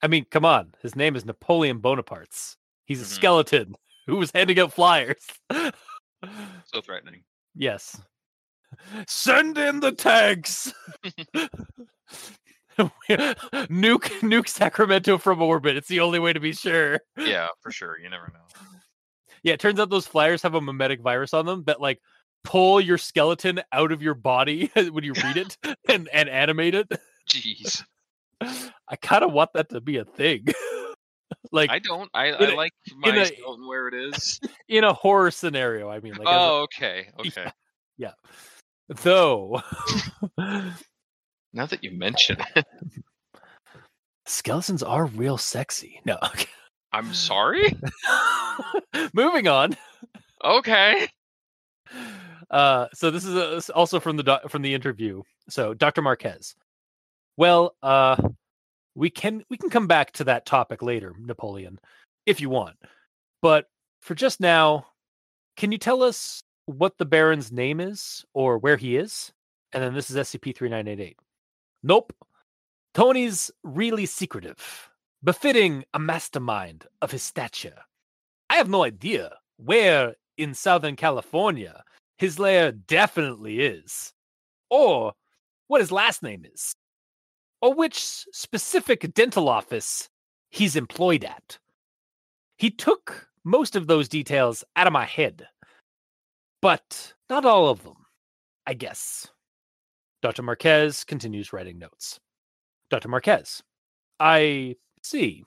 [0.01, 2.57] I mean, come on, his name is Napoleon Bonaparte's.
[2.85, 3.15] He's a Mhm.
[3.15, 3.75] skeleton
[4.07, 5.21] who was handing out flyers.
[5.51, 7.23] So threatening.
[7.53, 7.99] Yes.
[9.07, 10.73] Send in the tanks.
[12.79, 15.75] nuke nuke Sacramento from orbit.
[15.77, 16.99] It's the only way to be sure.
[17.17, 17.99] Yeah, for sure.
[17.99, 18.65] You never know.
[19.43, 21.99] Yeah, it turns out those flyers have a mimetic virus on them that like
[22.43, 25.57] pull your skeleton out of your body when you read it
[25.89, 26.87] and, and animate it.
[27.29, 27.83] Jeez.
[28.41, 30.47] I kind of want that to be a thing.
[31.51, 32.09] like I don't.
[32.13, 34.39] I, in I a- like in my a- skeleton where it is.
[34.67, 37.09] in a horror scenario, I mean like as a- oh, okay.
[37.19, 37.47] Okay.
[39.03, 39.61] Though
[41.53, 42.65] Now that you mention it,
[44.25, 45.99] skeletons are real sexy.
[46.05, 46.17] No.
[46.93, 47.77] I'm sorry.
[49.13, 49.77] Moving on.
[50.43, 51.07] Okay.
[52.49, 55.21] Uh, so this is uh, also from the doc- from the interview.
[55.49, 56.01] So Dr.
[56.01, 56.53] Marquez.
[57.37, 58.17] Well, uh,
[58.93, 61.79] we can we can come back to that topic later, Napoleon,
[62.25, 62.75] if you want.
[63.41, 63.67] But
[64.01, 64.87] for just now,
[65.55, 69.31] can you tell us what the Baron's name is or where he is,
[69.73, 71.17] and then this is SCP 3988.
[71.83, 72.13] Nope.
[72.93, 74.89] Tony's really secretive,
[75.23, 77.79] befitting a mastermind of his stature.
[78.49, 81.83] I have no idea where in Southern California
[82.17, 84.13] his lair definitely is,
[84.69, 85.13] or
[85.67, 86.73] what his last name is,
[87.61, 90.09] or which specific dental office
[90.49, 91.57] he's employed at.
[92.57, 95.47] He took most of those details out of my head,
[96.61, 98.05] but not all of them,
[98.65, 99.27] I guess.
[100.21, 100.43] Dr.
[100.43, 102.19] Marquez continues writing notes.
[102.89, 103.07] Dr.
[103.07, 103.63] Marquez,
[104.19, 105.43] I see.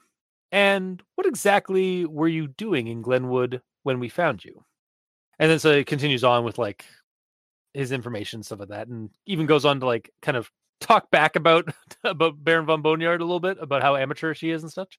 [0.50, 4.64] And what exactly were you doing in Glenwood when we found you?
[5.38, 6.84] And then so it continues on with like
[7.72, 10.50] his information, stuff like that, and even goes on to like kind of
[10.80, 11.68] talk back about
[12.04, 14.98] about Baron von Boneyard a little bit about how amateur she is and such.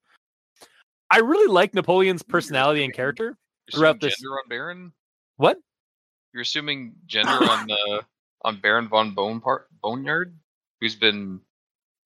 [1.09, 3.37] I really like Napoleon's personality and character
[3.71, 4.17] throughout this.
[4.17, 4.93] gender on Baron.
[5.37, 5.57] What?
[6.35, 8.03] You're assuming gender on the
[8.41, 10.37] on Baron von Bone part Boneyard,
[10.81, 11.39] who's been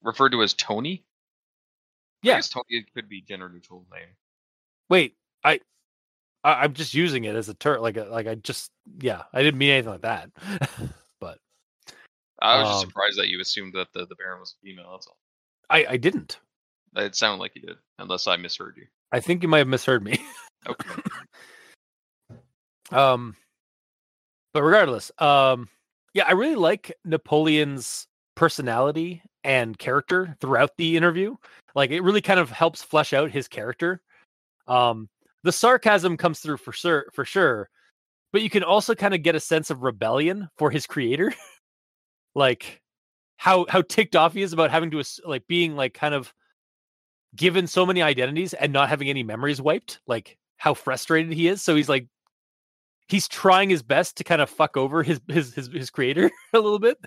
[0.04, 1.04] referred to as Tony.
[2.24, 2.36] I Yeah.
[2.36, 4.10] guess Tony could be gender neutral name.
[4.88, 5.62] Wait, I,
[6.44, 9.42] I I'm just using it as a term, like a, like I just yeah, I
[9.42, 10.30] didn't mean anything like that.
[11.20, 11.40] but
[12.40, 14.92] I was just Um, surprised that you assumed that the, the Baron was female.
[14.92, 15.18] That's all.
[15.72, 16.38] I I didn't.
[16.96, 18.86] It sounded like you did, unless I misheard you.
[19.12, 20.22] I think you might have misheard me.
[20.68, 20.90] Okay.
[22.92, 23.36] Um,
[24.54, 25.68] but regardless, um,
[26.14, 31.36] yeah, I really like Napoleon's personality and character throughout the interview.
[31.76, 34.02] Like, it really kind of helps flesh out his character.
[34.68, 35.10] Um,
[35.44, 37.70] the sarcasm comes through for sure, for sure,
[38.32, 41.34] but you can also kind of get a sense of rebellion for his creator,
[42.36, 42.82] like
[43.38, 46.34] how how ticked off he is about having to like being like kind of
[47.36, 50.00] given so many identities and not having any memories wiped.
[50.08, 51.62] Like how frustrated he is.
[51.62, 52.08] So he's like
[53.10, 56.60] he's trying his best to kind of fuck over his his his, his creator a
[56.60, 56.98] little bit.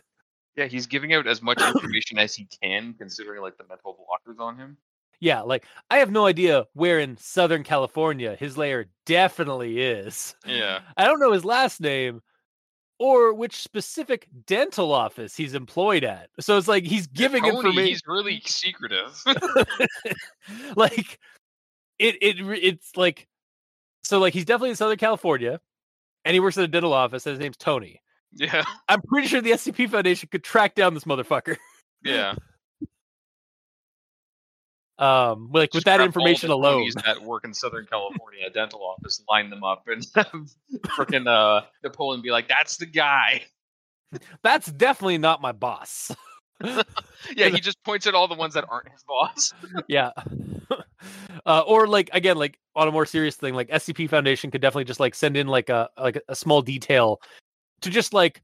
[0.56, 4.38] Yeah, he's giving out as much information as he can, considering like the mental blockers
[4.38, 4.76] on him.
[5.20, 10.34] Yeah, like I have no idea where in Southern California his lair definitely is.
[10.44, 10.80] Yeah.
[10.96, 12.20] I don't know his last name
[12.98, 16.28] or which specific dental office he's employed at.
[16.40, 19.22] So it's like he's giving Tony, information He's really secretive.
[20.76, 21.18] like
[22.00, 23.28] it it it's like
[24.02, 25.60] so like he's definitely in Southern California
[26.24, 28.00] and he works at a dental office and his name's Tony.
[28.32, 28.64] yeah.
[28.88, 31.56] I'm pretty sure the SCP Foundation could track down this motherfucker.
[32.04, 32.34] Yeah.
[34.98, 36.88] Um, like with that information alone.
[37.04, 40.02] That work in Southern California dental office, line them up, and
[40.86, 43.42] freaking uh, Napoleon be like, "That's the guy."
[44.44, 46.12] That's definitely not my boss.
[47.36, 49.52] Yeah, he just points at all the ones that aren't his boss.
[49.88, 50.10] yeah.
[51.46, 54.84] uh, or like again, like on a more serious thing, like SCP Foundation could definitely
[54.84, 57.20] just like send in like a like a small detail
[57.82, 58.42] to just like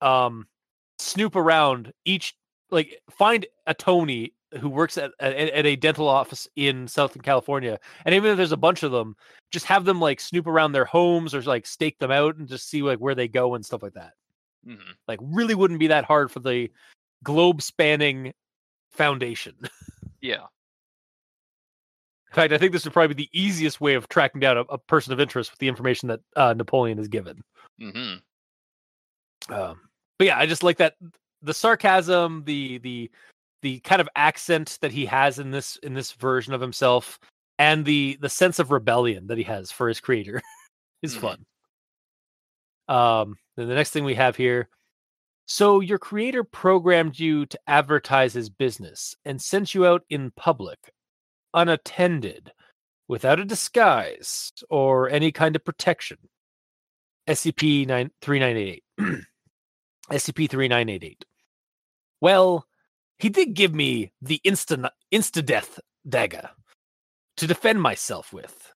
[0.00, 0.46] um
[0.98, 2.34] snoop around each
[2.70, 7.78] like find a Tony who works at, at at a dental office in Southern California,
[8.04, 9.16] and even if there's a bunch of them,
[9.52, 12.68] just have them like snoop around their homes or like stake them out and just
[12.68, 14.12] see like where they go and stuff like that.
[14.64, 14.74] hmm
[15.06, 16.70] Like really wouldn't be that hard for the
[17.24, 18.32] globe spanning
[18.92, 19.54] foundation.
[20.20, 20.44] Yeah.
[22.30, 24.62] In fact, I think this would probably be the easiest way of tracking down a,
[24.62, 27.42] a person of interest with the information that uh, Napoleon is given.
[27.78, 28.14] hmm
[29.50, 29.80] Um,
[30.18, 30.94] but yeah, I just like that
[31.42, 33.10] the sarcasm, the the
[33.60, 37.18] the kind of accent that he has in this in this version of himself,
[37.58, 40.40] and the the sense of rebellion that he has for his creator
[41.02, 41.20] is Mhm.
[41.20, 41.46] fun.
[42.88, 44.68] Um, then the next thing we have here.
[45.46, 50.92] So your creator programmed you to advertise his business and sent you out in public,
[51.52, 52.52] unattended,
[53.08, 56.16] without a disguise or any kind of protection.
[57.28, 57.86] SCP
[58.22, 58.82] 3988.
[60.10, 61.24] SCP 3988.
[62.20, 62.66] Well,
[63.18, 65.78] he did give me the insta insta death
[66.08, 66.50] dagger
[67.36, 68.72] to defend myself with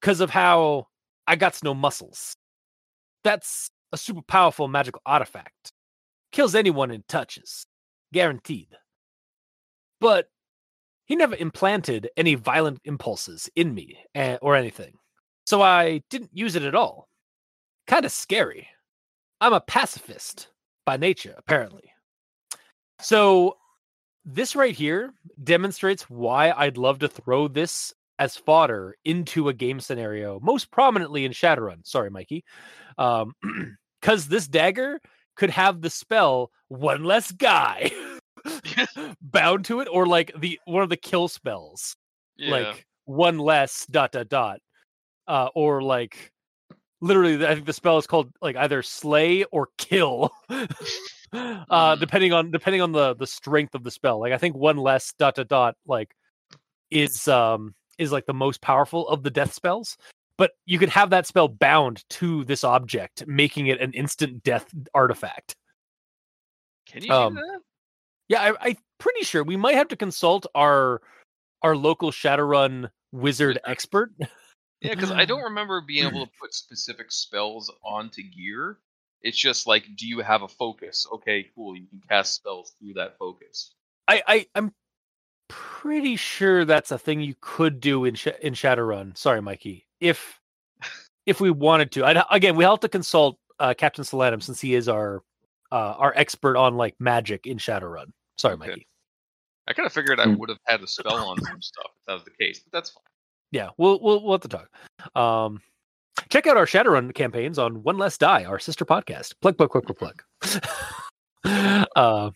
[0.00, 0.86] because of how
[1.26, 2.36] I got no muscles.
[3.24, 5.72] That's a super powerful magical artifact.
[6.32, 7.66] Kills anyone it touches.
[8.12, 8.68] Guaranteed.
[10.00, 10.28] But
[11.04, 14.94] he never implanted any violent impulses in me eh, or anything.
[15.46, 17.08] So I didn't use it at all.
[17.86, 18.68] Kind of scary.
[19.40, 20.48] I'm a pacifist
[20.86, 21.92] by nature, apparently.
[23.00, 23.56] So
[24.24, 29.80] this right here demonstrates why I'd love to throw this as fodder into a game
[29.80, 31.84] scenario, most prominently in Shadowrun.
[31.84, 32.44] Sorry, Mikey.
[32.98, 33.34] Um,
[34.02, 35.00] because this dagger
[35.36, 37.90] could have the spell one less guy
[39.22, 41.96] bound to it, or like the one of the kill spells
[42.36, 42.50] Yeah.
[42.50, 44.60] like one less dot dot dot
[45.28, 46.32] uh or like
[47.00, 50.66] literally, I think the spell is called like either slay or kill, uh,
[51.32, 52.00] Mhm.
[52.00, 54.20] depending on depending on the the strength of the spell.
[54.20, 56.14] Like I think one less dot dot dot like
[56.90, 59.96] is um is like the most powerful of the death spells.
[60.42, 64.66] But you could have that spell bound to this object, making it an instant death
[64.92, 65.54] artifact.
[66.88, 67.60] Can you Um, do that?
[68.26, 71.00] Yeah, I, I'm pretty sure we might have to consult our
[71.62, 74.10] our local Shadowrun wizard expert.
[74.80, 78.78] Yeah, because I don't remember being able to put specific spells onto gear.
[79.20, 81.06] It's just like, do you have a focus?
[81.12, 81.76] Okay, cool.
[81.76, 83.74] You can cast spells through that focus.
[84.08, 84.74] I, I I'm
[85.46, 89.16] pretty sure that's a thing you could do in Sh- in Shadowrun.
[89.16, 89.86] Sorry, Mikey.
[90.02, 90.38] If
[91.26, 94.74] if we wanted to, I again we have to consult uh, Captain Solanum since he
[94.74, 95.22] is our
[95.70, 98.06] uh, our expert on like magic in Shadowrun.
[98.36, 98.68] Sorry, Okay.
[98.70, 98.86] Mikey.
[99.68, 100.34] I kind of figured I Hmm.
[100.38, 102.90] would have had a spell on some stuff if that was the case, but that's
[102.90, 103.02] fine.
[103.52, 104.68] Yeah, we'll we'll we'll have to talk.
[105.16, 105.60] Um,
[106.30, 109.34] check out our Shadowrun campaigns on One Less Die, our sister podcast.
[109.40, 110.22] Plug plug plug plug plug.
[111.96, 112.30] uh,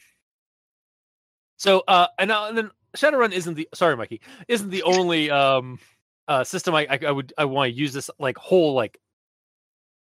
[1.56, 5.78] so uh, and, uh, and then Shadowrun isn't the sorry, Mikey isn't the only um
[6.28, 8.98] uh system I I, I would I want to use this like whole like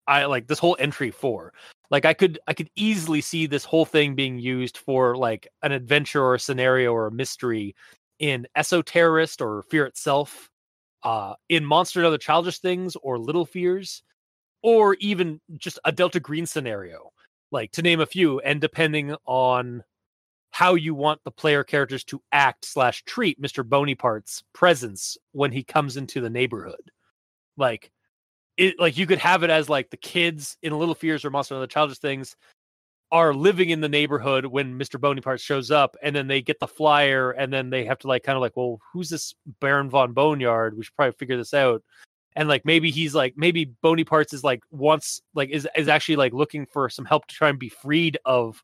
[0.07, 1.53] I like this whole entry for.
[1.89, 5.71] Like I could I could easily see this whole thing being used for like an
[5.71, 7.75] adventure or a scenario or a mystery
[8.19, 10.49] in Esoterrorist or Fear Itself,
[11.03, 14.03] uh, in Monster and Other Childish Things or Little Fears,
[14.61, 17.11] or even just a Delta Green scenario,
[17.51, 18.39] like to name a few.
[18.41, 19.83] And depending on
[20.53, 23.67] how you want the player characters to act slash treat Mr.
[23.67, 26.91] Bonypart's presence when he comes into the neighborhood,
[27.57, 27.91] like
[28.55, 31.55] it like you could have it as like the kids in Little Fears or Monster
[31.55, 32.35] and Other Childish Things
[33.11, 35.01] are living in the neighborhood when Mr.
[35.01, 38.21] Bonaparte shows up, and then they get the flyer, and then they have to like
[38.21, 40.77] kind of like, well, who's this Baron von Boneyard?
[40.77, 41.81] We should probably figure this out.
[42.35, 46.33] And like maybe he's like maybe Bonaparte's is like wants like is is actually like
[46.33, 48.63] looking for some help to try and be freed of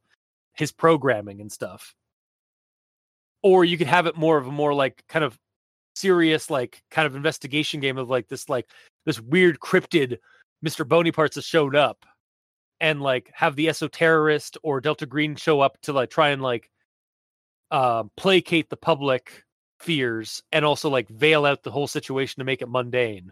[0.60, 1.96] his programming and stuff.
[3.42, 5.40] Or you could have it more of a more like kind of
[5.96, 8.70] serious like kind of investigation game of like this like
[9.06, 10.18] this weird cryptid
[10.64, 10.86] Mr.
[10.86, 12.06] Bonyparts has showed up
[12.82, 16.70] and like have the esoterrorist or Delta Green show up to like try and like
[17.72, 19.44] uh, placate the public
[19.80, 23.32] fears and also like veil out the whole situation to make it mundane.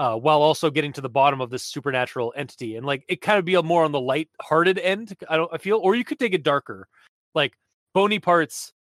[0.00, 3.38] Uh, while also getting to the bottom of this supernatural entity and like it kind
[3.38, 5.14] of be a more on the light-hearted end.
[5.28, 6.88] I don't I feel, or you could take it darker,
[7.34, 7.52] like
[7.92, 8.72] bony parts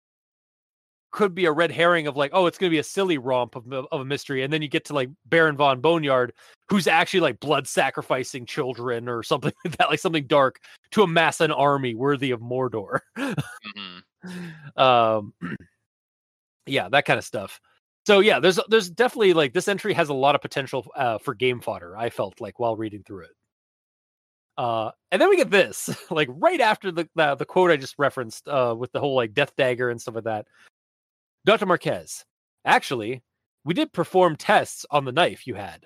[1.11, 3.57] could be a red herring of like, oh, it's going to be a silly romp
[3.57, 6.31] of, of a mystery, and then you get to like Baron von Boneyard,
[6.69, 11.41] who's actually like blood sacrificing children or something like that, like something dark to amass
[11.41, 13.01] an army worthy of Mordor.
[13.17, 13.99] hmm
[14.81, 15.33] um,
[16.65, 17.59] yeah, that kind of stuff.
[18.05, 21.33] So yeah, there's there's definitely like this entry has a lot of potential uh, for
[21.35, 21.95] game fodder.
[21.95, 23.31] I felt like while reading through it.
[24.57, 27.95] Uh, and then we get this, like right after the the, the quote I just
[27.97, 30.47] referenced, uh, with the whole like death dagger and stuff like that.
[31.45, 31.65] Dr.
[31.65, 32.25] Marquez,
[32.65, 33.23] actually,
[33.63, 35.85] we did perform tests on the knife you had.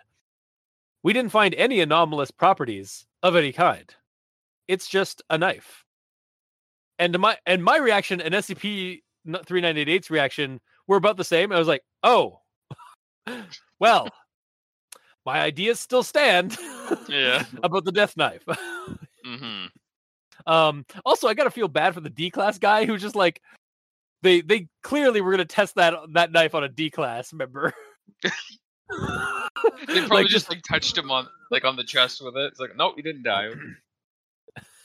[1.03, 3.93] We didn't find any anomalous properties of any kind.
[4.67, 5.83] It's just a knife.
[6.97, 11.51] And my and my reaction and SCP 3988's reaction were about the same.
[11.51, 12.39] I was like, "Oh,
[13.79, 14.09] well,
[15.25, 16.57] my ideas still stand
[17.07, 17.43] Yeah.
[17.63, 18.43] about the death knife."
[19.25, 19.65] hmm
[20.45, 23.41] Um, also, I gotta feel bad for the D class guy who's just like,
[24.23, 27.73] they they clearly were gonna test that that knife on a D class member.
[29.87, 32.45] They probably like just like touched him on like on the chest with it.
[32.47, 33.49] It's like, nope, he didn't die.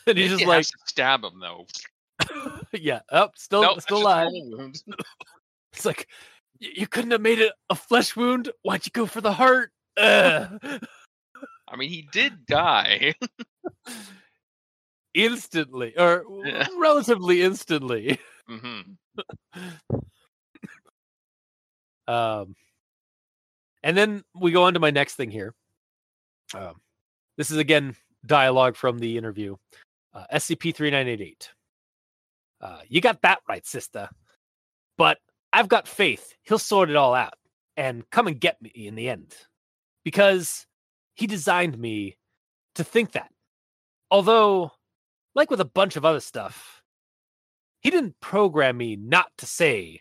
[0.07, 1.67] and he's just like, stab him though.
[2.73, 4.29] yeah, up, still Nope, still alive.
[5.73, 6.09] It's like,
[6.61, 8.51] "Y- you couldn't have made it a flesh wound.
[8.63, 9.71] Why'd you go for the heart?
[9.97, 10.59] Ugh.
[11.69, 13.15] I mean, he did die.
[15.15, 16.67] instantly, or Yeah.
[16.79, 18.19] relatively instantly.
[18.47, 18.81] hmm
[22.07, 22.57] Um,
[23.83, 25.55] and then we go on to my next thing here.
[26.55, 26.81] Um,
[27.37, 29.57] this is again dialogue from the interview.
[30.15, 31.51] Uh, SCP 3988.
[32.63, 34.09] Uh, you got that right, sister.
[34.97, 35.19] But
[35.53, 37.35] I've got faith he'll sort it all out
[37.77, 39.35] and come and get me in the end.
[40.05, 40.67] Because
[41.15, 42.17] he designed me
[42.75, 43.31] to think that.
[44.11, 44.73] Although,
[45.35, 46.83] like with a bunch of other stuff,
[47.81, 50.01] he didn't program me not to say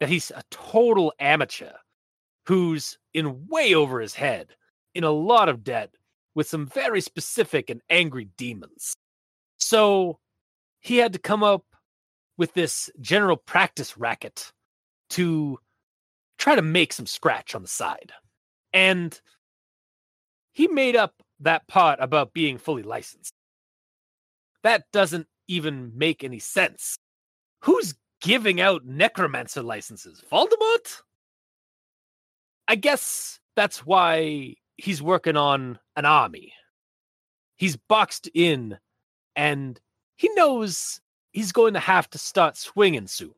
[0.00, 1.72] that he's a total amateur
[2.46, 4.54] who's in way over his head,
[4.94, 5.94] in a lot of debt,
[6.34, 8.94] with some very specific and angry demons.
[9.56, 10.18] So
[10.80, 11.64] he had to come up
[12.36, 14.52] with this general practice racket
[15.10, 15.58] to
[16.38, 18.12] try to make some scratch on the side.
[18.72, 19.18] And
[20.52, 23.32] he made up that part about being fully licensed.
[24.62, 26.96] That doesn't even make any sense.
[27.62, 30.22] Who's giving out necromancer licenses?
[30.30, 31.02] Voldemort?
[32.68, 36.52] I guess that's why he's working on an army.
[37.56, 38.78] He's boxed in
[39.34, 39.80] and
[40.16, 41.00] he knows
[41.32, 43.34] he's going to have to start swinging soon.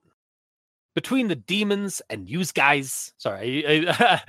[0.99, 4.21] Between the demons and use guys, sorry, I,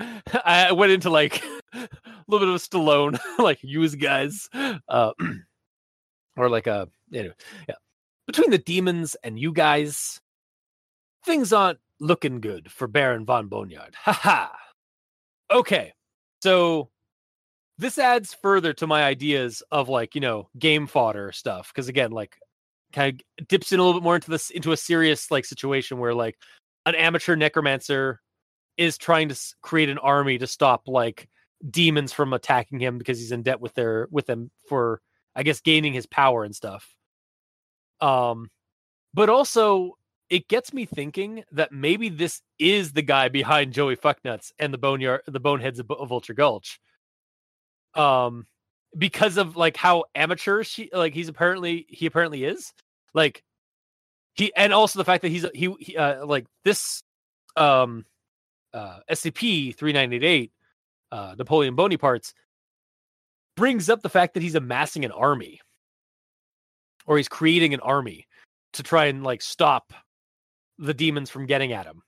[0.45, 1.43] I, I went into like
[1.73, 1.89] a
[2.27, 5.13] little bit of a Stallone, like use guys, uh,
[6.37, 7.33] or like a anyway,
[7.67, 7.73] yeah.
[8.27, 10.21] Between the demons and you guys,
[11.25, 13.95] things aren't looking good for Baron von Boneyard.
[13.95, 14.55] Ha ha.
[15.49, 15.91] Okay,
[16.43, 16.91] so
[17.79, 22.11] this adds further to my ideas of like you know game fodder stuff because again
[22.11, 22.37] like
[22.93, 25.97] kind of dips in a little bit more into this into a serious like situation
[25.97, 26.37] where like
[26.85, 28.21] an amateur necromancer
[28.77, 31.27] is trying to create an army to stop like
[31.69, 35.01] demons from attacking him because he's in debt with their with them for
[35.35, 36.95] i guess gaining his power and stuff.
[38.01, 38.49] Um
[39.13, 39.97] but also
[40.29, 44.77] it gets me thinking that maybe this is the guy behind joey fucknuts and the
[44.77, 46.79] boneyard the boneheads of, of vulture gulch.
[47.95, 48.45] Um
[48.97, 52.73] because of like how amateur she like he's apparently he apparently is.
[53.13, 53.43] Like
[54.39, 57.03] he and also the fact that he's he, he uh like this
[57.55, 58.05] um
[58.73, 60.51] uh scp 3988
[61.11, 62.33] uh napoleon bonaparte's
[63.59, 65.59] brings up the fact that he's amassing an army.
[67.05, 68.25] Or he's creating an army
[68.73, 69.93] to try and like stop
[70.77, 72.01] the demons from getting at him.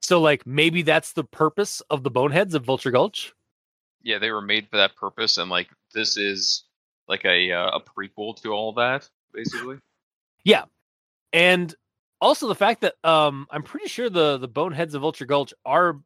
[0.00, 3.32] So like maybe that's the purpose of the boneheads of vulture gulch?
[4.02, 6.64] Yeah, they were made for that purpose, and like this is
[7.08, 9.78] like a uh, a prequel to all that, basically.
[11.32, 11.74] And
[12.20, 15.98] also the fact that um I'm pretty sure the the boneheads of Vulture Gulch are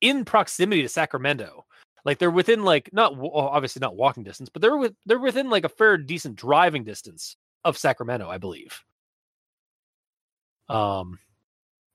[0.00, 1.64] in proximity to Sacramento.
[2.04, 5.64] Like they're within like not obviously not walking distance, but they're with they're within like
[5.64, 8.82] a fair decent driving distance of Sacramento, I believe.
[10.68, 11.18] Um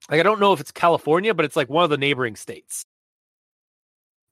[0.10, 2.86] like I don't know if it's California, but it's like one of the neighboring states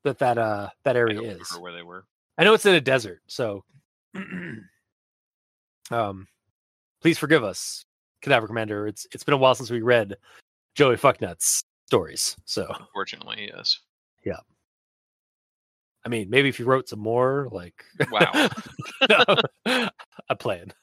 [0.03, 1.57] that that uh that I area don't is.
[1.59, 2.05] where they were.
[2.37, 3.63] I know it's in a desert, so
[5.91, 6.27] um
[7.01, 7.85] please forgive us,
[8.21, 8.87] Cadaver Commander.
[8.87, 10.15] It's it's been a while since we read
[10.75, 12.35] Joey Fucknuts stories.
[12.45, 13.79] So Unfortunately, yes.
[14.23, 14.39] Yeah.
[16.05, 18.49] I mean, maybe if you wrote some more, like Wow.
[19.65, 20.73] I plan.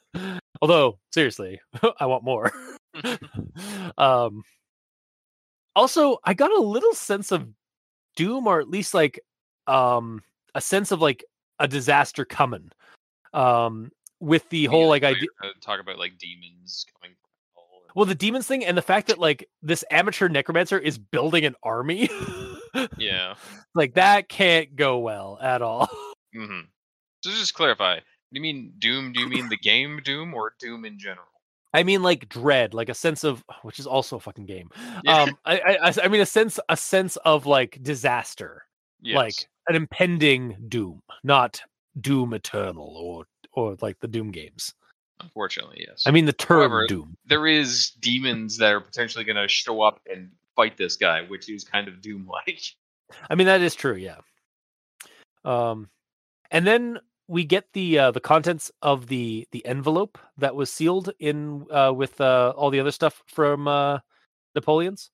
[0.61, 1.61] Although, seriously,
[2.01, 2.53] I want more.
[3.99, 4.43] um
[5.77, 7.49] also, I got a little sense of
[8.17, 9.21] doom or at least like
[9.67, 10.23] um
[10.55, 11.25] a sense of like
[11.61, 12.71] a disaster coming.
[13.33, 13.91] Um
[14.21, 15.29] with the whole like idea
[15.61, 17.65] talk about like demons coming from hell.
[17.85, 21.45] and- well the demons thing and the fact that like this amateur necromancer is building
[21.45, 22.09] an army
[22.97, 23.35] yeah.
[23.75, 25.89] like that can't go well at all
[26.35, 26.61] hmm
[27.23, 27.97] So just clarify.
[27.97, 28.03] Do
[28.33, 29.13] you mean Doom?
[29.15, 31.25] Do you mean the game Doom or Doom in general?
[31.75, 34.71] i mean like dread like a sense of which is also a fucking game
[35.05, 35.23] Yeah.
[35.23, 38.65] um I, I I- I mean a sense a sense of like disaster
[39.03, 39.17] Yes.
[39.17, 39.35] like
[39.69, 41.61] an impending doom not
[42.01, 43.27] doom eternal or
[43.59, 44.75] or like the doom games
[45.21, 46.05] unfortunately, yes.
[46.07, 49.83] i mean the term However, doom there is demons that are potentially going to show
[49.83, 52.61] up and fight this guy, which is kind of Doom like.
[53.31, 54.17] I mean that is true, yeah.
[55.45, 55.89] Um,
[56.51, 56.99] and then
[57.29, 61.93] we get the uh, the contents of the the envelope that was sealed in uh,
[61.95, 64.01] with uh, all the other stuff from uh,
[64.55, 65.11] Napoleon's.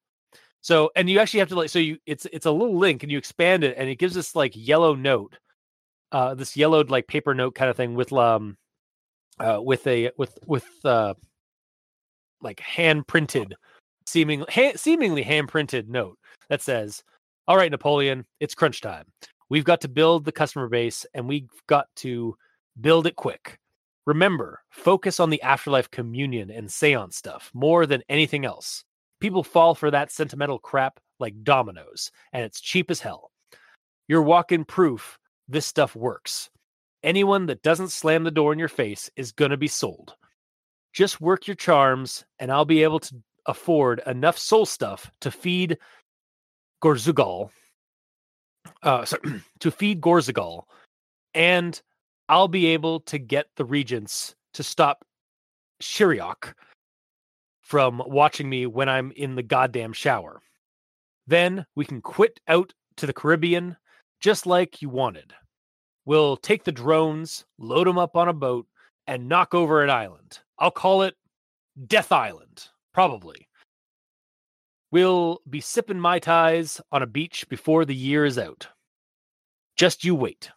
[0.62, 3.12] So, and you actually have to like, so you it's it's a little link, and
[3.12, 5.36] you expand it, and it gives this like yellow note,
[6.12, 8.56] uh, this yellowed like paper note kind of thing with um,
[9.38, 11.14] uh, with a with with uh,
[12.40, 13.54] like hand printed,
[14.06, 17.02] seeming ha- seemingly hand printed note that says,
[17.48, 19.06] "All right, Napoleon, it's crunch time.
[19.48, 22.36] We've got to build the customer base, and we've got to
[22.80, 23.58] build it quick.
[24.06, 28.84] Remember, focus on the afterlife communion and seance stuff more than anything else.
[29.20, 33.30] People fall for that sentimental crap like dominoes, and it's cheap as hell.
[34.08, 35.18] You're walking proof
[35.48, 36.50] this stuff works.
[37.02, 40.14] Anyone that doesn't slam the door in your face is going to be sold.
[40.92, 43.14] Just work your charms, and I'll be able to
[43.46, 45.78] afford enough soul stuff to feed
[46.82, 47.50] Gorzagal.
[48.82, 50.62] Uh, sorry, to feed Gorzagal,
[51.34, 51.80] and
[52.28, 55.04] I'll be able to get the regents to stop
[55.82, 56.54] Shiriok
[57.60, 60.40] from watching me when I'm in the goddamn shower.
[61.26, 63.76] Then we can quit out to the Caribbean
[64.24, 65.34] just like you wanted.
[66.06, 68.66] We'll take the drones, load them up on a boat,
[69.06, 70.38] and knock over an island.
[70.58, 71.14] I'll call it
[71.86, 73.46] Death Island, probably.
[74.90, 78.66] We'll be sipping Mai Tais on a beach before the year is out.
[79.76, 80.50] Just you wait.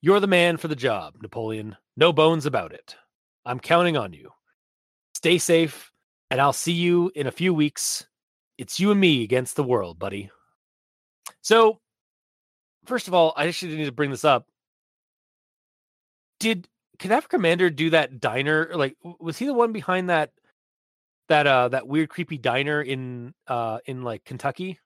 [0.00, 1.76] You're the man for the job, Napoleon.
[1.94, 2.96] No bones about it.
[3.44, 4.30] I'm counting on you.
[5.14, 5.92] Stay safe,
[6.30, 8.06] and I'll see you in a few weeks.
[8.56, 10.30] It's you and me against the world, buddy.
[11.42, 11.80] So,
[12.86, 14.46] first of all, I actually need to bring this up.
[16.40, 16.68] Did
[16.98, 18.70] Cadaver Commander do that diner?
[18.74, 20.30] Like, was he the one behind that
[21.28, 24.78] that uh that weird creepy diner in uh in like Kentucky?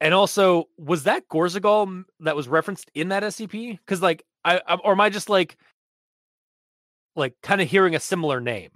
[0.00, 3.78] And also, was that Gorzagal that was referenced in that SCP?
[3.78, 5.56] Because like, I, I or am I just like,
[7.14, 8.70] like kind of hearing a similar name?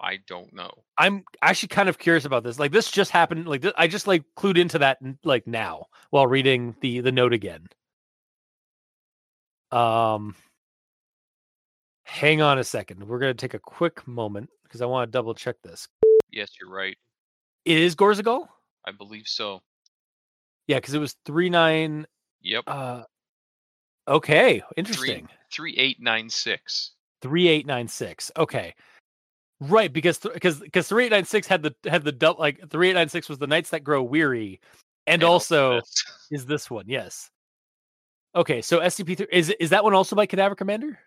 [0.00, 0.70] I don't know.
[0.96, 2.58] I'm actually kind of curious about this.
[2.58, 3.48] Like, this just happened.
[3.48, 7.32] Like, th- I just like clued into that like now while reading the the note
[7.32, 7.66] again.
[9.70, 10.34] Um,
[12.04, 13.06] hang on a second.
[13.06, 15.88] We're gonna take a quick moment because I want to double check this.
[16.30, 16.96] Yes, you're right.
[17.64, 18.46] It is Gorzagal.
[18.86, 19.60] I believe so.
[20.66, 22.06] Yeah, because it was three nine.
[22.42, 22.64] Yep.
[22.66, 23.02] Uh,
[24.06, 25.28] okay, Three interesting.
[25.52, 26.92] three eight nine six.
[27.20, 28.72] 3896 okay
[29.60, 33.70] right because because because 3896 had the had the double like 3896 was the nights
[33.70, 34.60] that grow weary
[35.06, 35.80] and also
[36.30, 37.30] is this one yes
[38.36, 40.98] okay so scp3 is is that one also by cadaver commander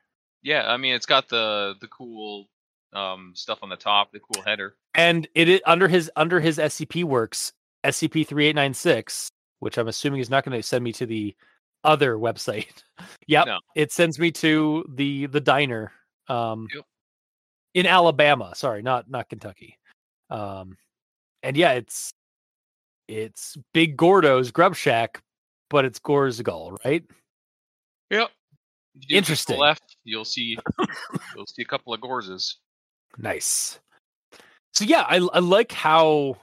[0.43, 2.47] yeah, I mean it's got the the cool
[2.93, 4.75] um stuff on the top, the cool header.
[4.95, 7.53] and it is under his under his scp works
[7.85, 9.27] scp3896
[9.59, 11.35] which i'm assuming is not going to send me to the
[11.83, 12.83] other website
[13.27, 13.59] yep No.
[13.75, 15.91] it sends me to the the diner
[16.27, 16.85] um Yep.
[17.73, 19.77] In alabama sorry not not kentucky
[20.29, 20.77] um
[21.43, 22.13] and yeah it's
[23.07, 25.21] it's big gordo's grub shack
[25.69, 27.03] but it's gorzagal right
[28.11, 28.29] Yep.
[28.95, 29.57] If you do a quick to the Interesting.
[29.57, 30.57] Left, you'll see
[31.35, 32.55] you'll see a couple of gorzes.
[33.17, 33.79] Nice.
[34.73, 36.37] So yeah, I I like how.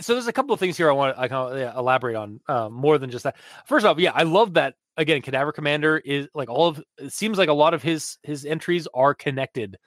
[0.00, 2.68] So there's a couple of things here I want I can yeah, elaborate on uh,
[2.68, 3.36] more than just that.
[3.66, 5.22] First off, yeah, I love that again.
[5.22, 6.82] Cadaver Commander is like all of.
[6.98, 9.78] It seems like a lot of his his entries are connected,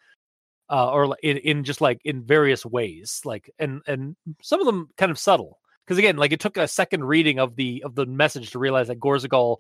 [0.70, 4.90] uh, or in in just like in various ways, like and and some of them
[4.98, 5.60] kind of subtle.
[5.86, 8.88] Because again, like it took a second reading of the of the message to realize
[8.88, 9.58] that Gorzagal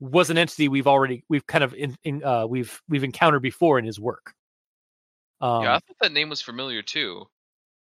[0.00, 3.78] was an entity we've already we've kind of in, in uh we've we've encountered before
[3.78, 4.34] in his work.
[5.40, 7.26] Um, yeah, I thought that name was familiar too.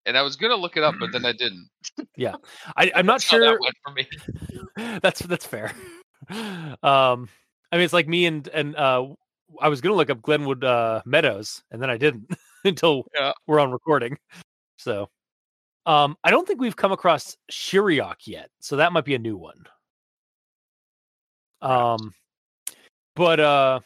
[0.06, 1.70] And I was gonna look it up, but then I didn't.
[2.16, 2.36] Yeah.
[2.76, 3.40] I, I'm not sure.
[3.40, 5.00] that went for me.
[5.02, 5.72] that's that's fair.
[6.32, 7.28] Um,
[7.72, 9.08] I mean, it's like me and and uh,
[9.60, 12.30] I was gonna look up Glenwood uh, Meadows, and then I didn't
[12.66, 13.34] until Yeah.
[13.48, 14.18] we're on recording.
[14.78, 15.10] So,
[15.86, 19.38] um, I don't think we've come across Shiriok yet, so that might be a new
[19.38, 19.66] one.
[21.62, 22.14] Um,
[23.16, 23.80] but uh,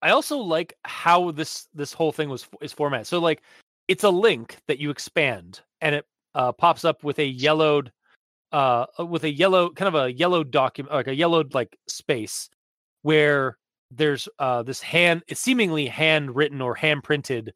[0.00, 3.06] I also like how this this whole thing was is formatted.
[3.06, 3.42] So like,
[3.88, 7.92] it's a link that you expand, and it uh, pops up with a yellowed
[8.52, 12.50] uh with a yellow kind of a yellow document like a yellowed like space
[13.00, 13.56] where
[13.94, 17.52] there's uh this hand it's seemingly handwritten or hand printed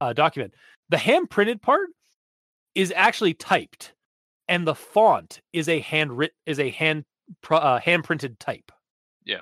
[0.00, 0.54] uh document.
[0.88, 1.88] The hand printed part
[2.74, 3.94] is actually typed
[4.48, 7.04] and the font is a hand writ is a hand
[7.50, 8.72] uh, hand printed type.
[9.24, 9.40] Yeah.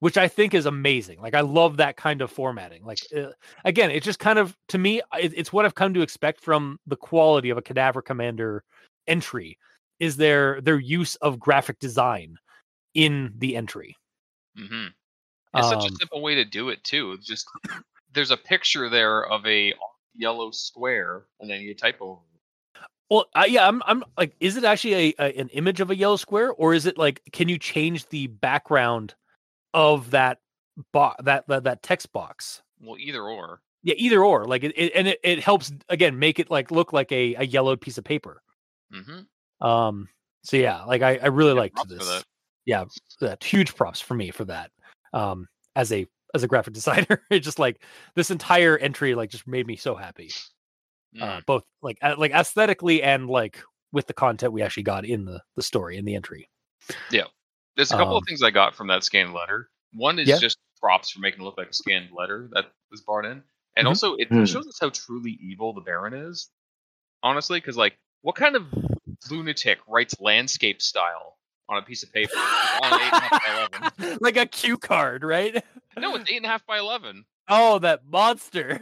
[0.00, 3.30] which i think is amazing like i love that kind of formatting like uh,
[3.64, 6.78] again it's just kind of to me it, it's what i've come to expect from
[6.86, 8.62] the quality of a cadaver commander
[9.06, 9.58] entry
[9.98, 12.36] is their their use of graphic design
[12.94, 13.96] in the entry.
[14.56, 14.88] Hmm
[15.54, 17.12] It's such a Um, simple way to do it too.
[17.12, 17.46] It's just
[18.12, 19.74] there's a picture there of a
[20.14, 22.20] yellow square, and then you type over.
[23.10, 25.96] Well, uh, yeah, I'm, I'm like, is it actually a, a an image of a
[25.96, 29.14] yellow square, or is it like, can you change the background
[29.72, 30.40] of that
[30.92, 32.62] box, that, that that text box?
[32.80, 33.62] Well, either or.
[33.82, 34.44] Yeah, either or.
[34.44, 37.44] Like, it, it and it, it helps again make it like look like a a
[37.44, 38.42] yellowed piece of paper.
[38.92, 39.66] Mm-hmm.
[39.66, 40.08] Um.
[40.42, 42.24] So yeah, like I I really liked this.
[42.66, 42.84] Yeah,
[43.20, 44.70] that huge props for me for that.
[45.12, 47.82] Um, as a as a graphic designer, it just like
[48.14, 50.30] this entire entry like just made me so happy.
[51.20, 51.46] uh, Mm.
[51.46, 55.42] both like uh, like aesthetically and like with the content we actually got in the
[55.56, 56.48] the story in the entry.
[57.10, 57.24] Yeah,
[57.76, 59.70] there's a couple um, of things I got from that scanned letter.
[59.94, 60.36] One is Yeah.
[60.36, 63.42] just props for making it look like a scanned letter that was brought in,
[63.76, 63.88] and Mhm.
[63.88, 64.44] also it Hmm.
[64.44, 66.50] shows us how truly evil the Baron is.
[67.22, 68.66] Honestly, because like, what kind of
[69.30, 71.37] lunatic writes landscape style
[71.68, 72.32] on a piece of paper?
[72.82, 73.68] Like, eight a half by
[74.02, 74.18] 11?
[74.20, 75.62] like a cue card, right?
[75.98, 77.24] No, it's eight and a half by eleven.
[77.48, 78.80] Oh, that monster.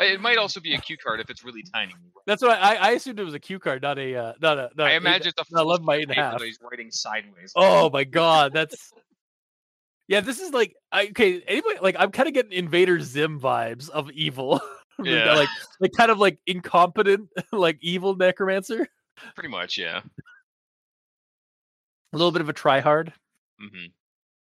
[0.00, 1.92] Uh, It might also be a cue card if it's really tiny.
[2.26, 4.70] That's what I, I assumed it was a cue card, not a uh, not a.
[4.76, 6.42] Not I imagine not full 11 by 8 and a half.
[6.42, 7.52] he's writing sideways.
[7.54, 8.92] Oh my god, that's.
[10.08, 11.42] Yeah, this is like I, okay.
[11.46, 14.60] Anybody like I'm kind of getting Invader Zim vibes of evil.
[15.02, 15.34] Yeah.
[15.34, 15.48] like
[15.80, 18.86] like kind of like incompetent, like evil necromancer.
[19.34, 20.02] pretty much, yeah.
[22.14, 23.12] A little bit of a try hard,
[23.58, 23.86] hmm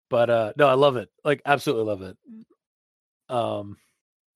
[0.08, 1.10] but uh no, I love it.
[1.24, 2.16] Like absolutely love it.
[3.28, 3.76] Um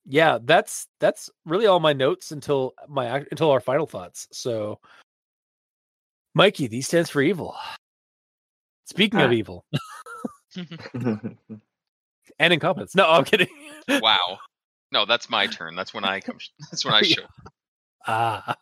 [0.05, 4.27] yeah, that's that's really all my notes until my until our final thoughts.
[4.31, 4.79] So
[6.33, 7.55] Mikey, these stands for evil.
[8.85, 9.33] Speaking of Ah.
[9.33, 9.65] evil
[12.39, 12.95] and incompetence.
[12.95, 13.47] No, I'm kidding.
[14.01, 14.39] wow.
[14.91, 15.75] No, that's my turn.
[15.75, 16.37] That's when I come.
[16.69, 17.15] That's when I Yeah.
[17.15, 17.25] show.
[18.07, 18.55] Ah,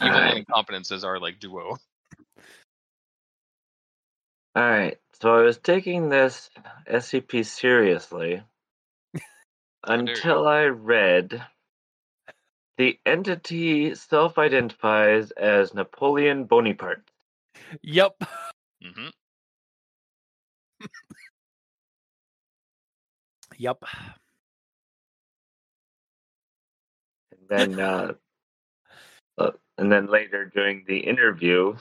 [0.00, 0.36] Evil and Alright.
[0.38, 1.76] incompetence as our like duo.
[4.54, 4.98] All right.
[5.20, 6.50] So I was taking this
[6.88, 8.42] SCP seriously
[9.84, 11.44] until I read
[12.78, 17.04] the entity self identifies as Napoleon Bonaparte.
[17.82, 18.16] yep.
[18.82, 19.08] hmm
[23.58, 23.84] Yep.
[27.32, 28.12] And then, uh,
[29.38, 31.76] uh, and then later during the interview,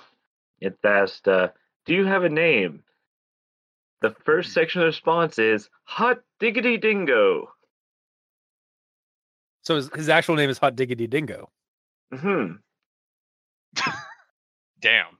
[0.59, 1.49] it's asked, uh,
[1.85, 2.83] "Do you have a name?"
[4.01, 7.53] The first section of the response is "Hot Diggity Dingo."
[9.61, 11.49] So his, his actual name is Hot Diggity Dingo.
[12.13, 12.53] Hmm.
[14.81, 15.17] Damn.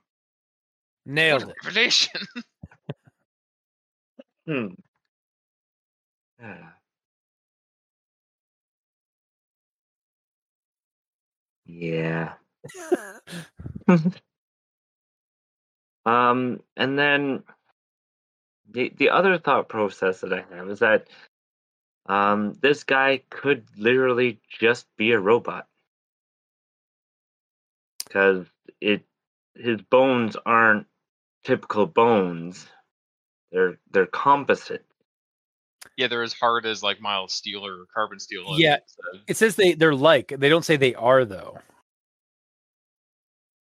[1.06, 1.56] Nailed What it.
[1.62, 2.20] a revelation.
[4.46, 4.66] Hmm.
[6.40, 6.74] Ah.
[11.66, 12.34] Yeah.
[16.06, 17.42] Um, and then
[18.70, 21.08] the the other thought process that I have is that
[22.06, 25.66] um this guy could literally just be a robot
[28.04, 28.46] because
[28.80, 29.02] it
[29.54, 30.86] his bones aren't
[31.44, 32.66] typical bones;
[33.52, 34.84] they're they're composite.
[35.96, 38.58] yeah, they're as hard as like mild steel or carbon steel.
[38.58, 38.76] Yeah.
[38.76, 39.20] it.
[39.28, 40.28] It says they they're like.
[40.28, 41.58] They don't say they are though.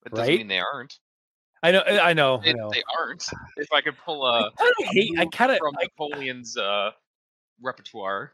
[0.06, 0.38] It doesn't Right?
[0.40, 0.98] mean they aren't.
[1.64, 1.82] I know.
[1.88, 2.36] I know.
[2.40, 2.70] I They, know.
[2.72, 3.28] they aren't.
[3.58, 5.12] If I could pull a I kind of hate.
[5.18, 5.58] I kind of.
[5.60, 6.92] from Napoleon's uh,
[7.62, 8.34] repertoire.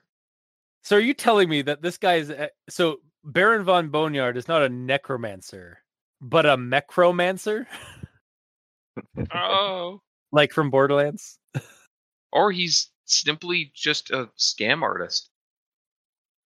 [0.84, 2.34] So are you telling me that this guy is
[2.70, 5.78] so Baron von Boneyard is not a necromancer,
[6.22, 7.66] but a mechromancer,
[9.34, 10.02] Oh.
[10.32, 11.38] like from Borderlands?
[12.32, 15.30] Or he's simply just a scam artist.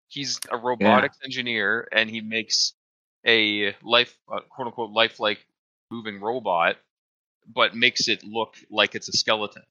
[0.08, 2.74] He's a robotics engineer and he makes
[3.26, 5.46] a life, uh, quote unquote, lifelike
[5.90, 6.76] moving robot,
[7.52, 9.62] but makes it look like it's a skeleton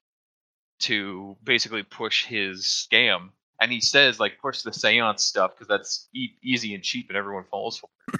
[0.80, 3.30] to basically push his scam.
[3.62, 7.18] And he says, like, push the seance stuff because that's e- easy and cheap and
[7.18, 8.20] everyone falls for it.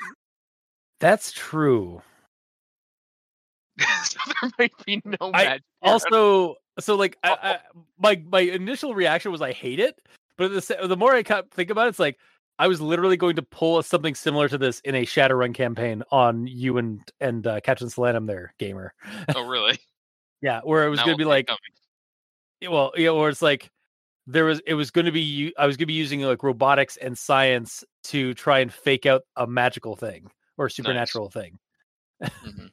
[1.00, 2.02] That's true.
[4.04, 5.64] so there might be no I magic.
[5.82, 7.60] Also, so like, I, I,
[8.00, 10.00] my my initial reaction was I hate it,
[10.38, 12.18] but the the more I think about it, it's like
[12.64, 16.48] I was literally going to pull something similar to this in a Shadowrun campaign on
[16.48, 18.94] you and and uh, Captain Solanum there, gamer.
[19.36, 19.78] oh, really?
[20.42, 22.72] Yeah, where it was going to be like, coming.
[22.74, 23.70] Well, yeah, or it's like
[24.28, 26.96] there was it was going to be I was going to be using like robotics
[26.96, 31.60] and science to try and fake out a magical thing or supernatural thing
[32.24, 32.70] Mhm.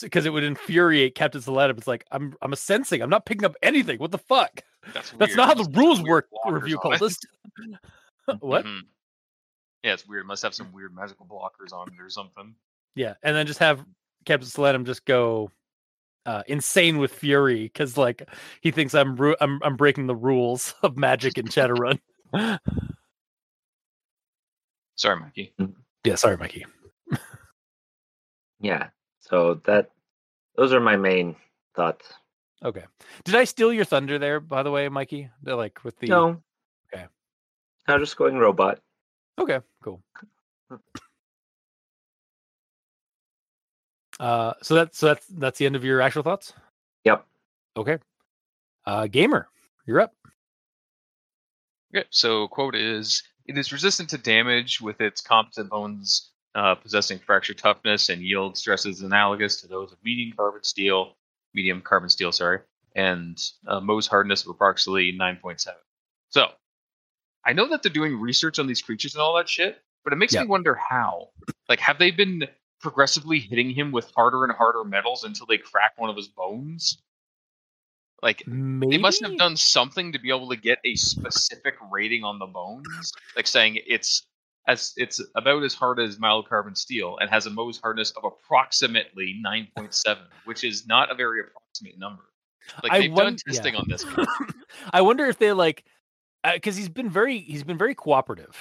[0.00, 1.78] because it would infuriate Captain Solanum.
[1.78, 3.02] It's like I'm I'm a sensing.
[3.02, 3.98] I'm not picking up anything.
[3.98, 4.62] What the fuck?
[4.94, 6.28] That's, That's not how the have rules work.
[6.48, 7.00] Review on it.
[7.00, 7.26] cultist.
[8.40, 8.64] what?
[8.64, 8.80] Mhm.
[9.82, 10.26] Yeah, it's weird.
[10.26, 12.54] Must have some weird magical blockers on it or something.
[12.94, 13.84] Yeah, and then just have
[14.24, 15.50] Captain Solanum just go
[16.24, 18.28] uh, insane with fury because like
[18.60, 21.98] he thinks I'm ru- I'm I'm breaking the rules of magic in Shadowrun.
[24.96, 25.52] Sorry, Mikey.
[26.04, 26.64] yeah, sorry, Mikey.
[28.58, 28.88] Yeah.
[29.20, 29.90] So that
[30.56, 31.36] those are my main
[31.74, 32.06] thoughts.
[32.64, 32.84] Okay.
[33.24, 35.30] Did I steal your thunder there, by the way, Mikey?
[35.42, 36.42] The, like with the No.
[36.92, 37.04] Okay.
[37.86, 38.80] I'm just going robot.
[39.38, 40.02] Okay, cool.
[44.18, 46.54] Uh, so that's so that's that's the end of your actual thoughts.
[47.04, 47.26] Yep.
[47.76, 47.98] Okay.
[48.86, 49.48] Uh, gamer,
[49.84, 50.14] you're up.
[51.94, 57.18] Okay, so quote is it is resistant to damage with its competent bones uh, possessing
[57.18, 61.16] fracture toughness and yield stresses analogous to those of medium carbon steel,
[61.56, 62.60] medium carbon steel, sorry,
[62.94, 65.70] and uh, Mohs hardness of approximately 9.7.
[66.28, 66.48] So
[67.44, 70.16] I know that they're doing research on these creatures and all that shit, but it
[70.16, 71.30] makes me wonder how.
[71.68, 72.44] Like, have they been
[72.80, 76.98] progressively hitting him with harder and harder metals until they crack one of his bones?
[78.22, 82.24] Like, Maybe they must have done something to be able to get a specific rating
[82.24, 84.26] on the bones, like saying it's
[84.66, 88.24] as it's about as hard as mild carbon steel and has a Mohs hardness of
[88.24, 92.24] approximately 9.7, which is not a very approximate number.
[92.82, 93.80] Like I they've done won- testing yeah.
[93.80, 94.04] on this.
[94.92, 95.84] I wonder if they like
[96.42, 98.56] uh, because he's been very he's been very cooperative.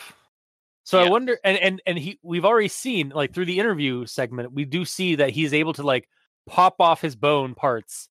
[0.83, 4.53] So I wonder, and and and he, we've already seen like through the interview segment,
[4.53, 6.07] we do see that he's able to like
[6.47, 8.07] pop off his bone parts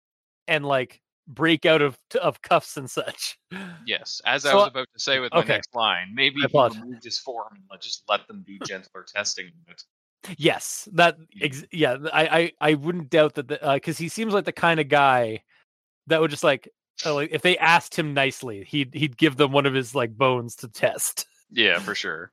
[0.48, 3.38] and like break out of of cuffs and such.
[3.86, 5.52] Yes, as I was uh, about to say with my okay.
[5.54, 9.50] next line, maybe he removed his form and just let them do gentler testing.
[9.66, 9.84] But
[10.38, 14.52] Yes, that ex- yeah, I I I wouldn't doubt that because he seems like the
[14.52, 15.42] kind of guy
[16.06, 16.68] that would just like.
[17.04, 20.16] uh, like if they asked him nicely, he'd he'd give them one of his like
[20.16, 21.26] bones to test.
[21.50, 22.32] yeah, for sure.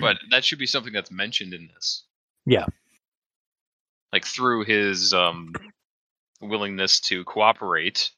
[0.00, 2.04] But that should be something that's mentioned in this.
[2.46, 2.66] Yeah.
[4.12, 5.52] Like through his um
[6.48, 8.10] willingness to cooperate,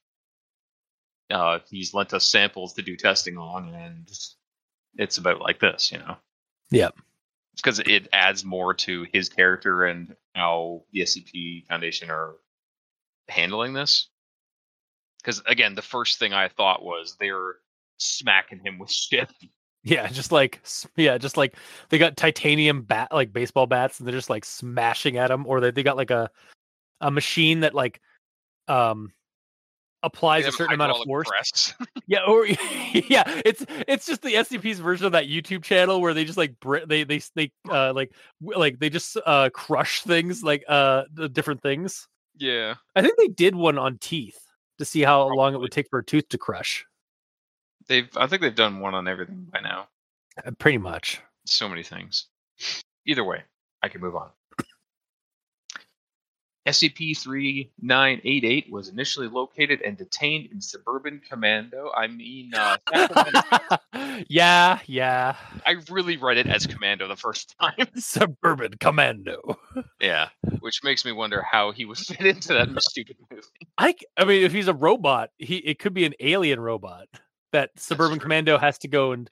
[1.31, 4.09] uh, he's lent us samples to do testing on, and
[4.97, 6.16] it's about like this, you know.
[6.70, 6.91] Yeah.
[7.57, 12.35] because it adds more to his character and how the SCP Foundation are
[13.29, 14.09] handling this.
[15.18, 17.57] Because again, the first thing I thought was they're
[17.99, 19.31] smacking him with shit.
[19.83, 20.61] Yeah, just like
[20.97, 21.55] yeah, just like
[21.91, 25.61] they got titanium bat like baseball bats and they're just like smashing at him, or
[25.61, 26.29] they they got like a
[27.01, 28.01] a machine that like
[28.69, 29.12] um
[30.03, 31.29] applies a certain amount of force.
[31.29, 31.75] press.
[32.07, 32.47] Yeah, or
[32.93, 36.59] yeah, it's it's just the SCP's version of that YouTube channel where they just like
[36.61, 41.29] br- they they they uh like like they just uh crush things like uh the
[41.29, 42.07] different things.
[42.39, 44.39] yeah, I think they did one on teeth
[44.79, 46.85] to see how long it would take for a tooth to crush.
[47.89, 48.09] they've.
[48.17, 49.89] I think they've done one on everything by now.
[50.47, 51.21] Uh, Pretty much.
[51.47, 52.27] So many things.
[53.07, 53.43] Either way,
[53.83, 54.31] I can move on.
[56.67, 61.93] SCP-3988 was initially located and detained in Suburban Commando.
[61.97, 62.77] I mean, uh,
[64.29, 65.37] yeah, yeah.
[65.64, 67.87] I really read it as Commando the first time.
[67.97, 69.57] Suburban Commando.
[70.01, 70.29] yeah,
[70.61, 73.43] which makes me wonder how he was fit into that stupid movie.
[73.79, 77.07] I, I mean, if he's a robot, he it could be an alien robot
[77.53, 78.19] that Suburban.
[78.19, 79.31] Commando has to go and,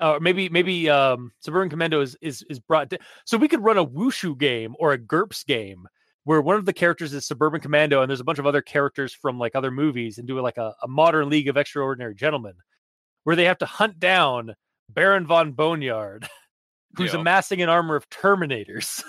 [0.00, 2.88] or maybe maybe um Suburban Commando is is is brought.
[2.90, 5.86] To, so we could run a Wushu game or a GURPS game
[6.24, 9.12] where one of the characters is Suburban Commando and there's a bunch of other characters
[9.12, 12.54] from like other movies and do like a, a modern League of Extraordinary Gentlemen,
[13.24, 14.54] where they have to hunt down
[14.90, 16.28] Baron von Boneyard,
[16.96, 17.20] who's Yeah.
[17.20, 19.02] amassing an armor of Terminators.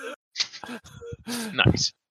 [1.54, 1.94] Nice.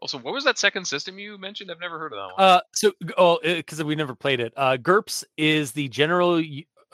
[0.00, 1.70] Also, what was that second system you mentioned?
[1.70, 2.34] I've never heard of that one.
[2.38, 4.52] Uh, so oh, because we never played it.
[4.54, 6.40] Uh, GURPS is the general,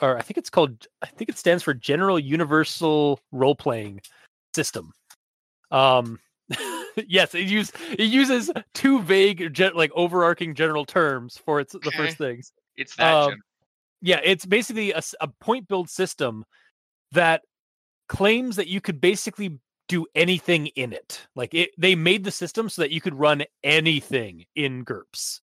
[0.01, 0.87] or I think it's called.
[1.01, 3.99] I think it stands for General Universal Role Playing
[4.55, 4.93] System.
[5.73, 6.19] Um,
[7.07, 11.91] yes, it use it uses two vague, gen- like overarching general terms for its the
[11.91, 12.53] first things.
[12.77, 13.13] it's that.
[13.13, 13.35] um,
[14.01, 16.45] Yeah, it's basically a point build system
[17.11, 17.41] that
[18.07, 19.59] claims that you could basically
[19.89, 21.25] do anything in it.
[21.35, 25.41] Like it, they made the system so that you could run anything in GURPS.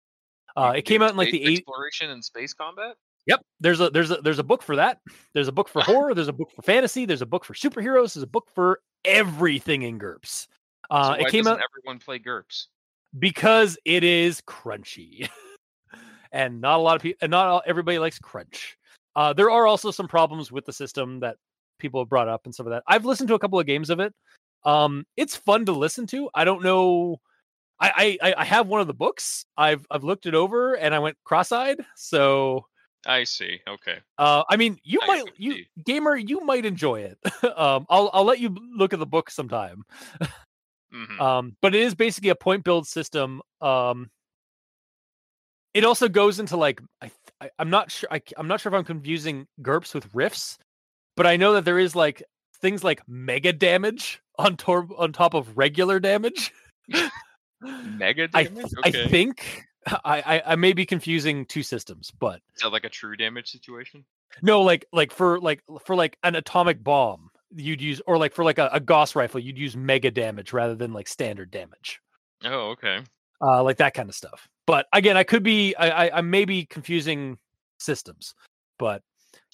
[0.55, 1.59] Uh, it came out in like the eight.
[1.59, 2.95] exploration and space combat.
[3.27, 3.41] Yep.
[3.59, 4.99] There's a there's a there's a book for that.
[5.33, 6.13] There's a book for horror.
[6.13, 7.05] There's a book for fantasy.
[7.05, 8.13] There's a book for superheroes.
[8.13, 10.47] There's a book for everything in GURPS.
[10.89, 12.67] Uh, so why it came out everyone play GURPS?
[13.19, 15.27] because it is crunchy,
[16.31, 18.77] and not a lot of people, and not all, everybody likes crunch.
[19.15, 21.35] Uh, there are also some problems with the system that
[21.79, 22.83] people have brought up and some of that.
[22.87, 24.13] I've listened to a couple of games of it.
[24.63, 26.29] Um, it's fun to listen to.
[26.33, 27.19] I don't know.
[27.79, 29.45] I, I I- I have one of the books.
[29.57, 31.83] I've I've looked it over and I went cross-eyed.
[31.95, 32.65] So
[33.05, 33.59] I see.
[33.67, 33.97] Okay.
[34.17, 35.67] uh, I mean, you I might can you see.
[35.83, 37.17] gamer, you might enjoy it.
[37.57, 39.83] um, I'll I'll let you look at the book sometime.
[40.91, 43.41] hmm Um, but it is basically a point build system.
[43.59, 44.09] Um,
[45.73, 48.77] it also goes into like I, I I'm not sure I, I'm not sure if
[48.77, 50.57] I'm confusing GURPS with Rifts,
[51.15, 52.21] but I know that there is like
[52.61, 56.53] things like mega damage on tor- on top of regular damage.
[57.61, 58.53] Mega damage.
[58.55, 59.05] th- okay.
[59.05, 62.89] I think I, I I may be confusing two systems, but Is that like a
[62.89, 64.05] true damage situation?
[64.41, 68.43] no, like like for like for like an atomic bomb, you'd use or like for
[68.43, 71.99] like a, a Gauss rifle, you'd use mega damage rather than like standard damage.
[72.43, 73.01] Oh, okay.
[73.41, 74.47] uh, like that kind of stuff.
[74.67, 77.37] But again, I could be, I, I, I may be confusing
[77.79, 78.35] systems,
[78.79, 79.01] but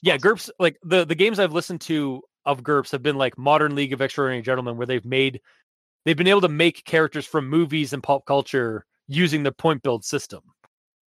[0.02, 0.18] yeah.
[0.18, 3.94] GURPS, like the the games I've listened to of GURPS have been like Modern League
[3.94, 5.42] of Extraordinary Gentlemen, where they've made,
[6.06, 10.06] they've been able to make characters from movies and pop culture using the point build
[10.06, 10.42] system.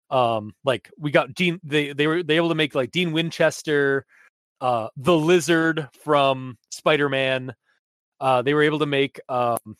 [0.09, 4.05] Um, like we got Dean, they they were they able to make like Dean Winchester,
[4.61, 7.53] uh, the Lizard from Spider Man.
[8.19, 9.77] Uh, they were able to make um,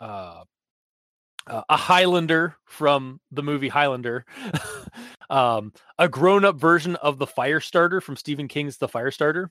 [0.00, 0.42] uh,
[1.46, 4.24] a Highlander from the movie Highlander,
[5.30, 9.48] um, a grown-up version of the Firestarter from Stephen King's The Firestarter.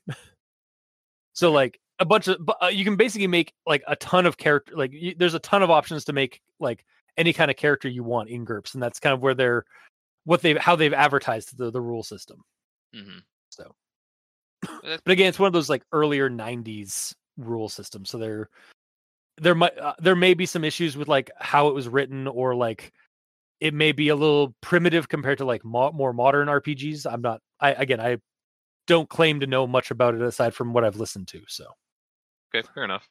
[1.33, 4.75] so like a bunch of, uh, you can basically make like a ton of character.
[4.75, 6.85] Like y- there's a ton of options to make like
[7.19, 9.65] any kind of character you want in GURPS, and that's kind of where they're
[10.23, 12.41] what they've how they've advertised the the rule system.
[12.93, 13.75] hmm So,
[14.63, 18.09] but again, it's one of those like earlier '90s rule systems.
[18.09, 18.49] So there,
[19.37, 22.55] there might uh, there may be some issues with like how it was written, or
[22.55, 22.91] like
[23.59, 27.05] it may be a little primitive compared to like mo- more modern RPGs.
[27.11, 27.41] I'm not.
[27.59, 28.17] I again, I
[28.87, 31.41] don't claim to know much about it aside from what I've listened to.
[31.47, 31.65] So,
[32.55, 33.07] Okay, fair enough.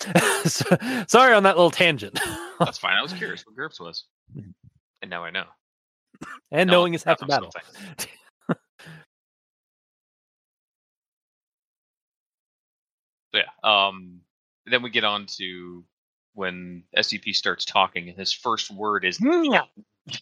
[0.46, 0.64] so
[1.06, 2.18] sorry on that little tangent.
[2.58, 2.96] That's fine.
[2.96, 4.04] I was curious what GURPS was,
[4.36, 4.52] Mhm.
[5.00, 5.44] and now I know.
[6.50, 7.52] and No, knowing is half the battle.
[13.34, 13.42] So yeah.
[13.64, 14.20] Um.
[14.66, 15.84] Then we get on to
[16.34, 19.64] when SCP starts talking, and his first word is "Nya."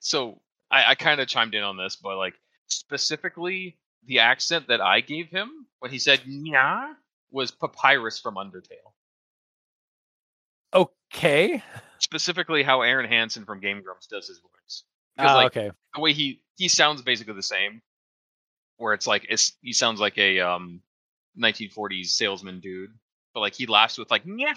[0.00, 2.34] So I, I kind of chimed in on this, but like
[2.66, 5.48] specifically the accent that I gave him
[5.78, 6.94] when he said "Nya"
[7.30, 8.92] was Papyrus from Undertale.
[10.72, 11.62] Okay.
[11.98, 14.84] Specifically, how Arin Hanson from Game Grumps does his voice.
[15.18, 15.70] Ah, like okay.
[15.94, 17.82] the way he he sounds basically the same,
[18.78, 20.80] where it's like it's he sounds like a um
[21.38, 22.90] 1940s salesman dude,
[23.34, 24.54] but like he laughs with like "Nya."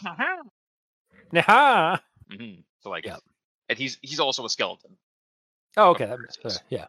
[1.32, 1.97] Nah.
[2.32, 3.19] hmm So like, Yep.
[3.69, 4.95] and he's he's also a skeleton,
[5.76, 6.05] Oh, okay.
[6.05, 6.61] That, uh, is.
[6.69, 6.86] yeah.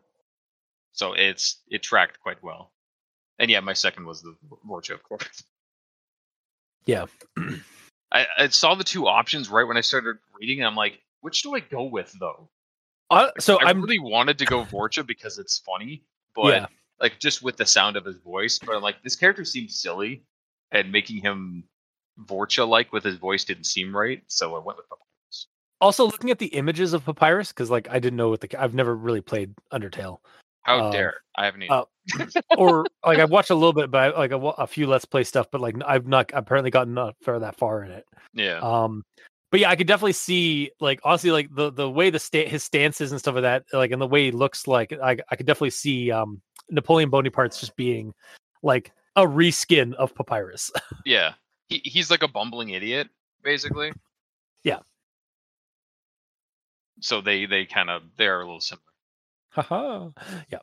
[0.93, 2.73] so it's it tracked quite well.
[3.39, 4.37] And yeah, my second was the
[4.69, 5.43] Vorcha, of course.
[6.87, 7.07] Yeah.
[8.13, 11.43] I, I saw the two options right when I started reading, and I'm like, which
[11.43, 12.49] do I go with though?
[13.11, 16.05] Uh, so I I'm really wanted to go Vorcha because it's funny,
[16.35, 16.67] but yeah.
[17.01, 18.59] like just with the sound of his voice.
[18.59, 20.25] But I'm like, this character seems silly,
[20.71, 21.65] and making him
[22.25, 25.47] Vorcha like with his voice didn't seem right, so I went with Papyrus.
[25.81, 28.75] Also looking at the images of Papyrus because like I didn't know what the I've
[28.75, 30.19] never really played Undertale
[30.65, 31.85] How Um, dare I haven't uh,
[32.57, 35.25] or like I've watched a little bit, but I, like a, a few Let's Play
[35.25, 38.05] stuff, but like I've not apparently gotten not far that far in it.
[38.35, 39.05] yeah, Um,
[39.51, 42.65] but yeah, I could definitely see like honestly like the the way the sta- his
[42.65, 45.47] stances and stuff like that, like and the way he looks like I I could
[45.47, 46.41] definitely see um
[46.71, 48.15] Napoleon Bonaparte's just being
[48.63, 50.71] like a reskin of Papyrus.
[51.05, 51.35] yeah.
[51.69, 53.09] He he's like a bumbling idiot,
[53.43, 53.93] basically.
[54.63, 54.81] Yeah.
[57.01, 58.83] So they they kind of they're a little similar.
[59.55, 60.09] Haha.
[60.51, 60.59] yeah.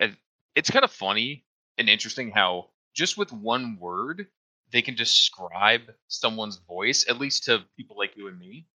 [0.00, 0.16] and
[0.54, 1.44] it's kind of funny
[1.78, 4.26] and interesting how just with one word
[4.72, 8.66] they can describe someone's voice at least to people like you and me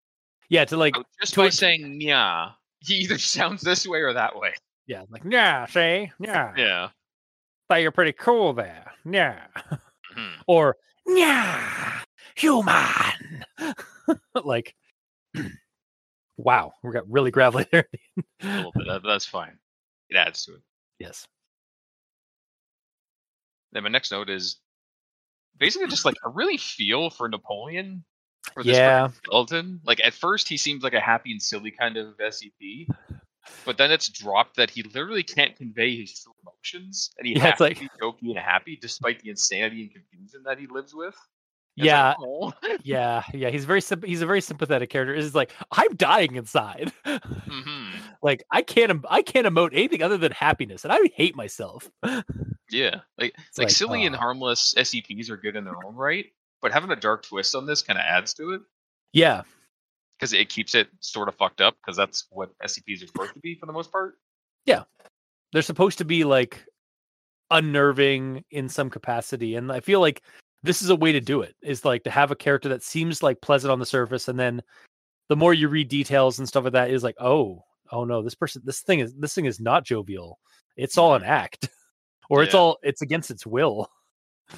[0.49, 3.99] Yeah, to like So just to by a- saying yeah he either sounds this way
[4.01, 4.53] or that way
[4.88, 6.11] yeah, like yeah, see?
[6.20, 6.53] Yeah.
[6.57, 6.89] yeah
[7.67, 8.91] Thought you're pretty cool there.
[9.05, 9.45] Yeah.
[10.17, 10.32] Mhm.
[10.47, 11.99] Or yeah,
[12.36, 13.45] human.
[14.43, 14.74] like
[16.39, 17.85] wow, we got really gravelly there.
[18.41, 19.57] a little bit that, that's fine
[20.09, 20.61] it adds to it
[20.99, 21.27] yes.
[23.71, 24.59] then my next note is
[25.57, 28.03] basically just like i really feel for napoleon
[28.53, 29.09] for this Yeah.
[29.09, 32.87] skeleton like at first he seems like a happy and silly kind of scp
[33.65, 37.41] but then it's dropped that he literally can't convey his true emotions and he Yeah,
[37.41, 40.67] has it's to like- be jokey and happy despite the insanity and confusion that he
[40.67, 41.15] lives with
[41.86, 42.53] Yeah, like, "Oh."
[42.84, 43.49] yeah, yeah.
[43.49, 45.13] He's very he's a very sympathetic character.
[45.15, 46.91] It's like I'm dying inside.
[47.05, 47.91] Mhm.
[48.21, 51.89] like I can't I can't emote anything other than happiness, and I hate myself.
[52.71, 56.27] yeah like It's like, silly and uh, harmless scps are good in their own right
[56.61, 58.61] but having a dark twist on this kind of adds to it
[59.13, 59.43] Yeah,
[60.17, 63.39] because it keeps it sort of fucked up because that's what scps are supposed to
[63.39, 64.19] be for the most part
[64.65, 64.84] Yeah,
[65.51, 66.63] they're supposed to be like
[67.51, 70.21] unnerving in some capacity, and I feel like
[70.64, 71.55] this is a way to do it.
[71.62, 74.62] Is like to have a character that seems like pleasant on the surface, and then
[75.30, 78.36] the more you read details and stuff like that, is like, oh, oh no, this
[78.36, 80.39] person, this thing is this thing is not jovial.
[80.78, 81.32] It's all an mm-hmm.
[81.32, 81.70] act,
[82.30, 83.89] or it's all it's against its will.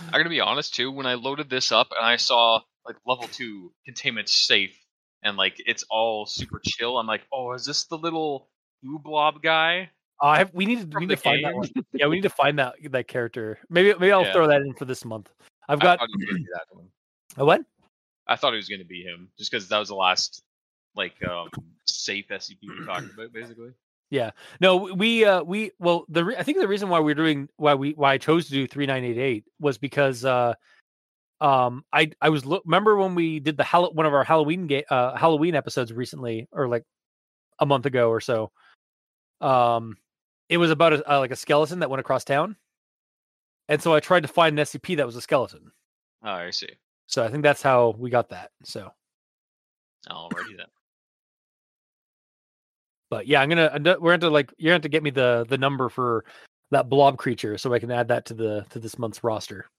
[0.05, 3.27] i'm gonna be honest too when i loaded this up and i saw like level
[3.27, 4.77] two containment safe
[5.21, 8.47] and like it's all super chill i'm like oh is this the little
[9.03, 9.89] blob guy
[10.21, 11.69] oh, I have, we need to we need to find that one.
[11.93, 13.59] Yeah, we need to find that that character.
[13.69, 14.33] Maybe maybe I'll Yeah.
[14.33, 15.29] throw that in for this month.
[15.71, 16.87] I've I got thought, he was gonna be that one.
[17.37, 17.61] a what?
[18.27, 20.43] I thought it was gonna be him just because that was the last
[20.95, 21.49] like um
[21.85, 23.71] safe scp we talked about basically
[24.09, 24.31] Yeah.
[24.59, 27.75] No, we uh we well the re- I think the reason why we're doing why
[27.75, 30.53] we why I chose to do 3988 was because uh
[31.39, 34.67] um I I was look remember when we did the Hall- one of our Halloween
[34.67, 36.83] ga- uh Halloween episodes recently or like
[37.59, 38.51] a month ago or so.
[39.39, 39.97] Um
[40.49, 42.57] it was about a, uh, like a skeleton that went across town.
[43.71, 45.71] And so I tried to find an SCP that was a skeleton.
[46.23, 46.67] oh i see
[47.07, 48.51] So I think that's how we got that.
[48.65, 48.91] So
[50.09, 50.67] oh, alrighty then
[53.09, 55.57] but yeah, I'm gonna we're going to like you're going to get me the the
[55.57, 56.25] number for
[56.71, 59.69] that blob creature so I can add that to the to this month's roster.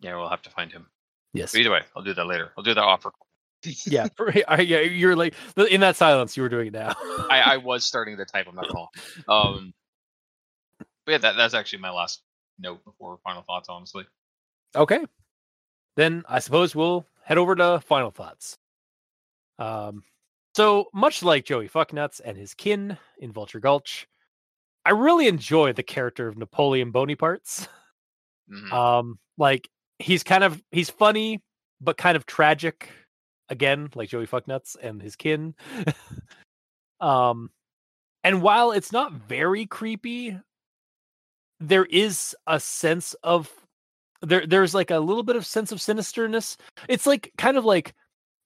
[0.00, 0.86] yeah we'll have to find him
[1.32, 1.52] Yes.
[1.52, 3.12] But either way i'll do that later i'll do that offer
[3.86, 4.08] Yeah,
[4.58, 5.34] yeah, you're like
[5.70, 6.36] in that silence.
[6.36, 6.94] You were doing it now.
[7.30, 8.46] I, I was starting to type.
[8.48, 8.86] I'm not gonna.
[9.28, 9.74] Um,
[11.04, 12.22] but yeah, that, that's actually my last
[12.58, 13.68] note before final thoughts.
[13.68, 14.04] Honestly,
[14.74, 15.04] Okay.
[15.96, 18.56] Then I suppose we'll head over to final thoughts.
[19.58, 20.04] Um,
[20.54, 24.06] so much like Joey Fucknuts and his kin in Vulture Gulch,
[24.84, 27.68] I really enjoy the character of Napoleon Bonapartes.
[28.50, 28.72] Mhm.
[28.72, 31.40] Um, like he's kind of he's funny,
[31.80, 32.88] but kind of tragic.
[33.50, 35.54] Again, like Joey Fucknuts and his kin.
[37.00, 37.50] um,
[38.24, 40.38] and while it's not very creepy,
[41.58, 43.50] there is a sense of
[44.22, 44.46] there.
[44.46, 46.56] There's like a little bit of sense of sinisterness.
[46.88, 47.94] It's like kind of like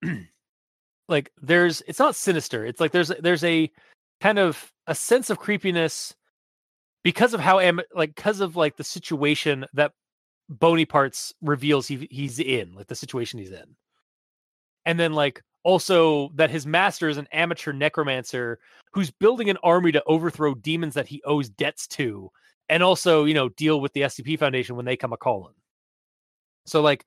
[1.08, 2.64] like there's it's not sinister.
[2.64, 3.70] It's like there's there's a
[4.20, 6.14] kind of a sense of creepiness
[7.02, 9.92] because of how am like because of like the situation that
[10.48, 13.76] Bony Parts reveals he he's in, like the situation he's in.
[14.86, 18.58] And then like also that his master is an amateur necromancer
[18.92, 22.30] who's building an army to overthrow demons that he owes debts to
[22.68, 25.54] and also, you know, deal with the SCP Foundation when they come a calling.
[26.66, 27.04] So like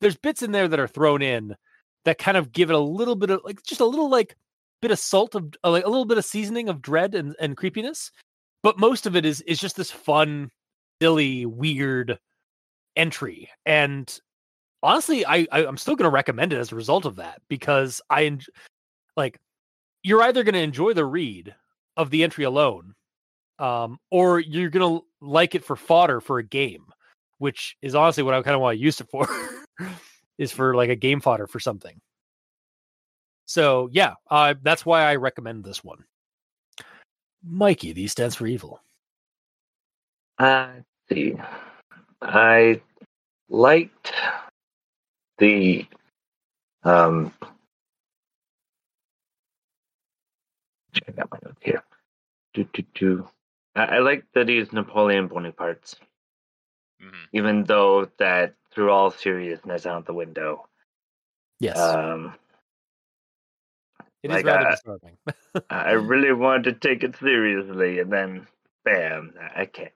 [0.00, 1.56] there's bits in there that are thrown in
[2.04, 4.36] that kind of give it a little bit of like just a little like
[4.80, 7.56] bit of salt of uh, like a little bit of seasoning of dread and, and
[7.56, 8.12] creepiness
[8.62, 10.50] but most of it is is just this fun
[11.00, 12.18] silly weird
[12.94, 14.20] entry and
[14.82, 18.00] honestly i, I i'm still going to recommend it as a result of that because
[18.10, 18.38] i
[19.16, 19.38] like
[20.02, 21.54] you're either going to enjoy the read
[21.96, 22.94] of the entry alone
[23.58, 26.84] um or you're going to like it for fodder for a game
[27.38, 29.26] which is honestly what i kind of want to use it for
[30.38, 31.98] is for like a game fodder for something.
[33.46, 36.04] So yeah uh that's why i recommend this one.
[37.44, 38.80] Mikey these stands for evil.
[40.38, 40.68] Uh,
[41.08, 41.34] see.
[42.20, 42.80] I
[43.48, 44.12] liked
[45.38, 45.86] the
[46.84, 47.32] um.
[50.92, 51.82] Check out my notes here.
[52.54, 53.28] Do, do, do.
[53.74, 55.96] I, I like that he's Napoleon Bonaparte's,
[57.02, 57.28] Mhm.
[57.32, 60.66] even though that threw all seriousness out the window.
[61.60, 62.34] yes Um,
[64.22, 65.16] it is like, rather uh, disturbing
[65.70, 68.46] I really wanted to take it seriously, and then,
[68.84, 69.92] bam, I can't.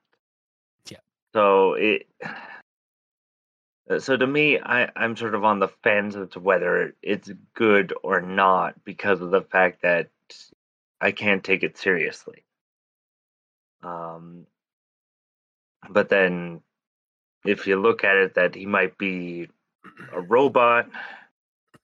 [0.91, 0.99] Yeah.
[1.33, 2.07] So it.
[3.89, 7.31] Uh, So to me, I I'm sort of on the fence as to whether it's
[7.55, 10.09] good or not because of the fact that
[11.01, 12.45] I can't take it seriously.
[13.83, 14.47] Um.
[15.89, 16.63] But then,
[17.45, 19.49] if you look at it, that he might be
[20.13, 20.89] a robot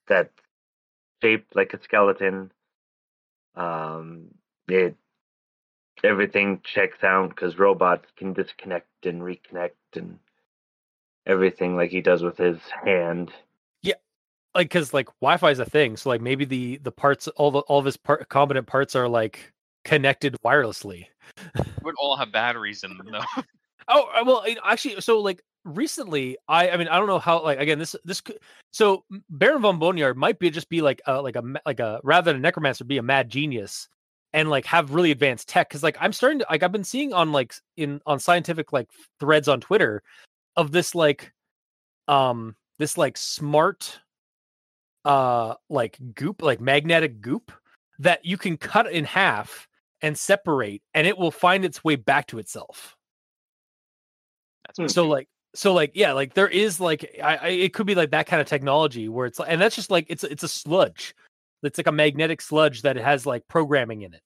[0.06, 0.32] that's
[1.22, 2.52] shaped like a skeleton
[3.56, 4.28] um
[4.68, 4.96] it
[6.04, 10.18] everything checks out because robots can disconnect and reconnect and
[11.26, 13.32] everything like he does with his hand
[13.82, 13.94] Yeah,
[14.54, 17.60] like because like wi-fi is a thing so like maybe the the parts all the
[17.60, 19.52] all of his part competent parts are like
[19.84, 21.06] connected wirelessly
[21.82, 23.42] would all have batteries in them though.
[23.88, 27.60] Oh uh, well, actually, so like recently, I I mean, I don't know how like
[27.60, 28.40] again this this could,
[28.72, 32.32] so Baron von Boneyard might be just be like a like a like a rather
[32.32, 33.88] than a necromancer be a mad genius
[34.32, 37.12] and like have really advanced tech because like I'm starting to like I've been seeing
[37.12, 38.88] on like in on scientific like
[39.20, 40.02] threads on Twitter
[40.56, 41.32] of this like
[42.08, 44.00] um this like smart
[45.04, 47.52] uh like goop like magnetic goop
[47.98, 49.68] that you can cut in half
[50.02, 52.96] and separate and it will find its way back to itself.
[54.76, 57.94] That's so like so like yeah like there is like I, I it could be
[57.94, 60.48] like that kind of technology where it's like and that's just like it's it's a
[60.48, 61.14] sludge.
[61.62, 64.22] It's like a magnetic sludge that has like programming in it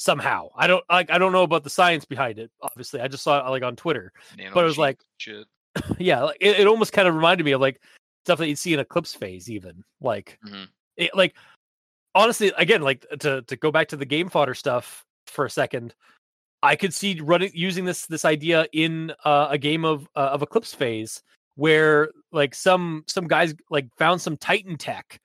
[0.00, 3.22] somehow i don't like i don't know about the science behind it obviously i just
[3.22, 5.46] saw it like on twitter nano but it was like- shit.
[5.98, 7.82] yeah like it, it almost kind of reminded me of like
[8.24, 10.68] stuff that you'd see in eclipse phase even like Mhm.
[10.96, 11.36] it like
[12.14, 15.94] honestly again like to to go back to the game fodder stuff for a second
[16.62, 20.40] i could see running using this this idea in uh, a game of uh, of
[20.42, 21.22] eclipse phase
[21.56, 25.20] where like some some guys like found some titan tech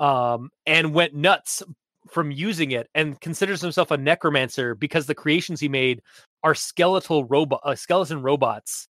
[0.00, 1.62] um and went nuts
[2.10, 6.02] from using it and considers himself a necromancer because the creations he made
[6.42, 8.88] are skeletal robot uh, skeleton robots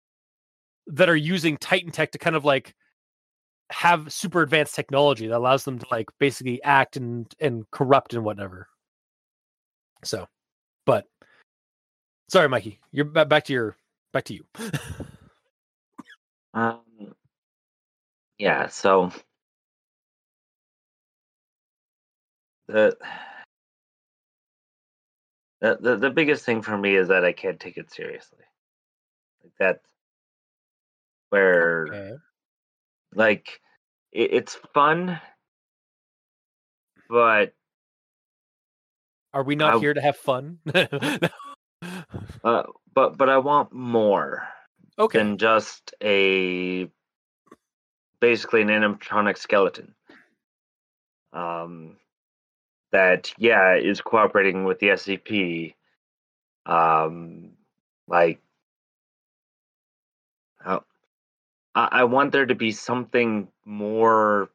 [0.88, 2.74] that are using titan tech to kind of like
[3.72, 8.24] have super advanced technology that allows them to like basically act and and corrupt and
[8.24, 8.68] whatever.
[10.04, 10.28] So,
[10.86, 11.06] but
[12.30, 13.76] sorry, Mikey, you're ba- back to your
[14.12, 14.44] back to you.
[16.56, 16.80] um
[18.40, 19.12] yeah so
[22.70, 22.96] the
[25.62, 28.40] the, the the biggest thing for me is that I can't take it seriously.
[29.44, 29.86] Like that's
[31.30, 32.16] where Okay.
[33.16, 33.60] like
[34.12, 35.20] it, it's fun
[37.10, 37.54] but
[39.34, 40.60] Are we not I- here to have fun?
[42.44, 42.64] uh,
[42.94, 44.48] but but I want more
[44.98, 45.18] okay.
[45.20, 46.90] than just a
[48.20, 49.96] basically an animatronic skeleton.
[51.34, 51.98] Um,
[52.92, 55.74] that yeah is cooperating with the SCP.
[56.66, 57.52] Um,
[58.08, 58.40] like,
[60.64, 60.80] uh,
[61.76, 64.50] I, I want there to be something more,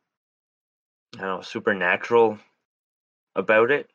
[1.16, 2.38] I don't know, supernatural
[3.34, 3.90] about it.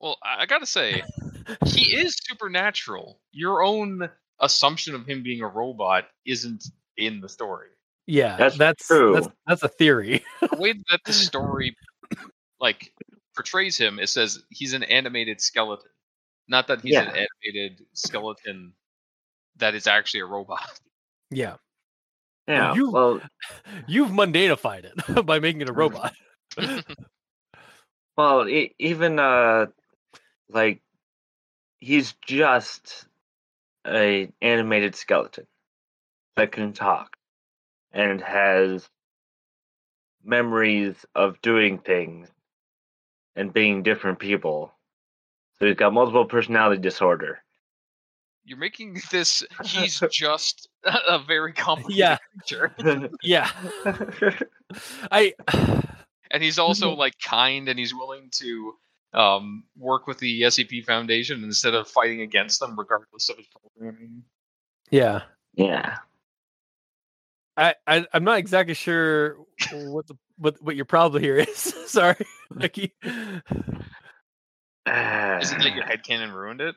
[0.00, 1.02] Well, I, I gotta say,
[1.66, 3.18] he is supernatural.
[3.32, 4.08] Your own
[4.40, 6.64] assumption of him being a robot isn't
[6.96, 7.68] in the story.
[8.06, 9.14] yeah, That's that's true.
[9.14, 10.24] that's that's a theory.
[10.40, 11.76] The way that the story
[12.60, 12.92] like
[13.34, 15.90] portrays him, it says he's an animated skeleton.
[16.48, 18.72] Not that he's an animated skeleton
[19.56, 20.80] that is actually a robot.
[21.30, 21.56] yeah,
[22.46, 22.74] Yeah.
[22.74, 23.20] you- Well,
[23.88, 26.14] you've mundanified it by making it a robot.
[28.16, 29.66] Well, e- even uh,
[30.48, 30.80] like
[31.78, 33.06] he's just
[33.86, 35.46] a animated skeleton
[36.36, 37.16] that can talk
[37.92, 38.88] and has
[40.24, 42.28] memories of doing things
[43.36, 44.72] and being different people.
[45.58, 47.38] So he's got multiple personality disorder.
[48.44, 52.18] You're making this he's just a very complicated Yeah.
[52.38, 53.10] creature.
[53.22, 53.50] Yeah,
[55.10, 55.34] I.
[56.32, 58.74] And he's also like kind and he's willing to
[59.14, 64.24] um, work with the SCP Foundation instead of fighting against them regardless of his programming.
[64.90, 65.22] Yeah,
[65.54, 65.98] yeah.
[67.56, 69.36] I, I I'm not exactly sure
[69.70, 71.58] what the what what your problem here is.
[71.86, 72.92] Sorry, Mikey.
[73.02, 73.42] Isn't
[74.86, 76.74] that your headcanon ruined it?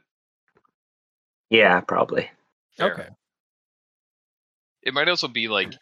[1.50, 2.30] yeah, probably.
[2.78, 2.94] Fair.
[2.94, 3.08] Okay.
[4.84, 5.74] It might also be like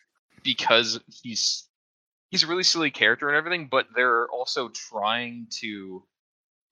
[0.44, 1.68] because he's
[2.30, 6.04] he's a really silly character and everything, but they're also trying to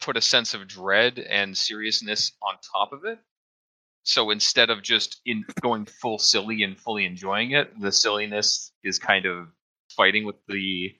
[0.01, 3.19] put a sense of dread and seriousness on top of it.
[4.03, 8.99] So instead of just in going full silly and fully enjoying it, the silliness is
[8.99, 9.47] kind of
[9.95, 10.95] fighting with the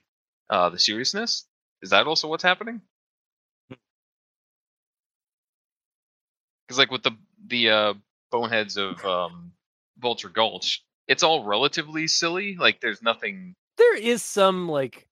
[0.50, 1.46] uh, the seriousness.
[1.82, 2.80] Is that also what's happening?
[6.66, 7.12] Because like with the
[7.46, 7.94] the uh,
[8.30, 9.52] boneheads of um,
[9.98, 12.56] Vulture Gulch, it's all relatively silly.
[12.58, 13.54] Like there's nothing.
[13.76, 15.06] There is some like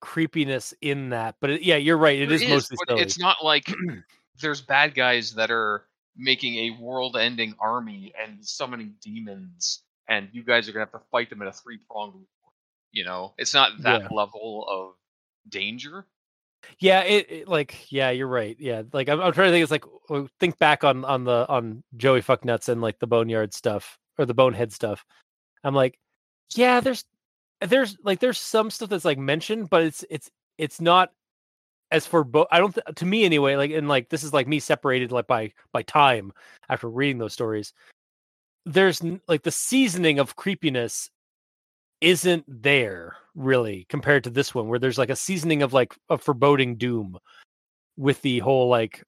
[0.00, 2.18] creepiness in that, but it, yeah, you're right.
[2.18, 3.02] It is, is mostly but silly.
[3.02, 3.66] it's not like
[4.40, 5.84] there's bad guys that are
[6.16, 11.30] making a world-ending army and summoning demons, and you guys are gonna have to fight
[11.30, 12.26] them in a three-pronged.
[12.92, 14.08] You know, it's not that Yeah.
[14.10, 14.94] level of
[15.50, 16.06] danger.
[16.78, 18.56] Yeah, it, it like yeah, you're right.
[18.58, 19.62] Yeah, like I'm, I'm trying to think.
[19.62, 23.52] It's like uh, think back on on the on Joey Fucknuts and like the Boneyard
[23.52, 25.04] stuff or the Bonehead stuff.
[25.64, 25.98] I'm like,
[26.54, 27.04] yeah, there's
[27.60, 31.10] there's like there's some stuff that's like mentioned, but it's it's it's not
[31.90, 32.46] as for both.
[32.50, 33.56] I don't th- to me anyway.
[33.56, 36.32] Like and like this is like me separated like by by time
[36.68, 37.72] after reading those stories.
[38.64, 41.10] There's like the seasoning of creepiness
[42.02, 46.18] isn't there really compared to this one where there's like a seasoning of like a
[46.18, 47.16] foreboding doom
[47.96, 49.02] with the whole like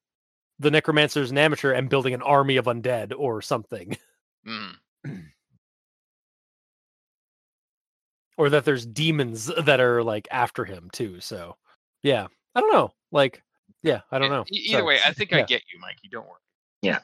[0.61, 3.97] the necromancer's an amateur and building an army of undead or something
[4.47, 4.77] Mm.
[8.37, 11.57] or that there's demons that are like after him too so
[12.03, 13.43] yeah i don't know like
[13.83, 16.09] yeah i don't know Either So, way, I think I get you, Mikey.
[16.11, 16.39] Don't worry.
[16.83, 16.99] Yeah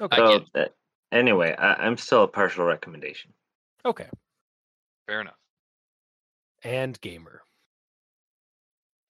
[0.00, 0.68] okay I So get- uh,
[1.12, 3.32] anyway, I, I'm still a partial recommendation.
[3.84, 4.08] okay
[5.06, 5.34] Fair enough.
[6.62, 7.42] and gamer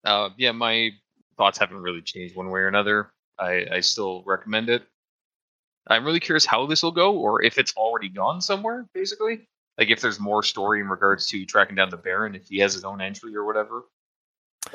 [0.04, 0.90] Uh, yeah, my
[1.36, 3.10] thoughts haven't really changed one way or another.
[3.38, 4.82] I, I still recommend it.
[5.88, 8.86] I'm really curious how this will go, or if it's already gone somewhere.
[8.94, 9.46] Basically,
[9.78, 12.74] like if there's more story in regards to tracking down the Baron, if he has
[12.74, 13.84] his own entry or whatever,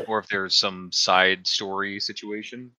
[0.07, 2.71] or if there's some side story situation.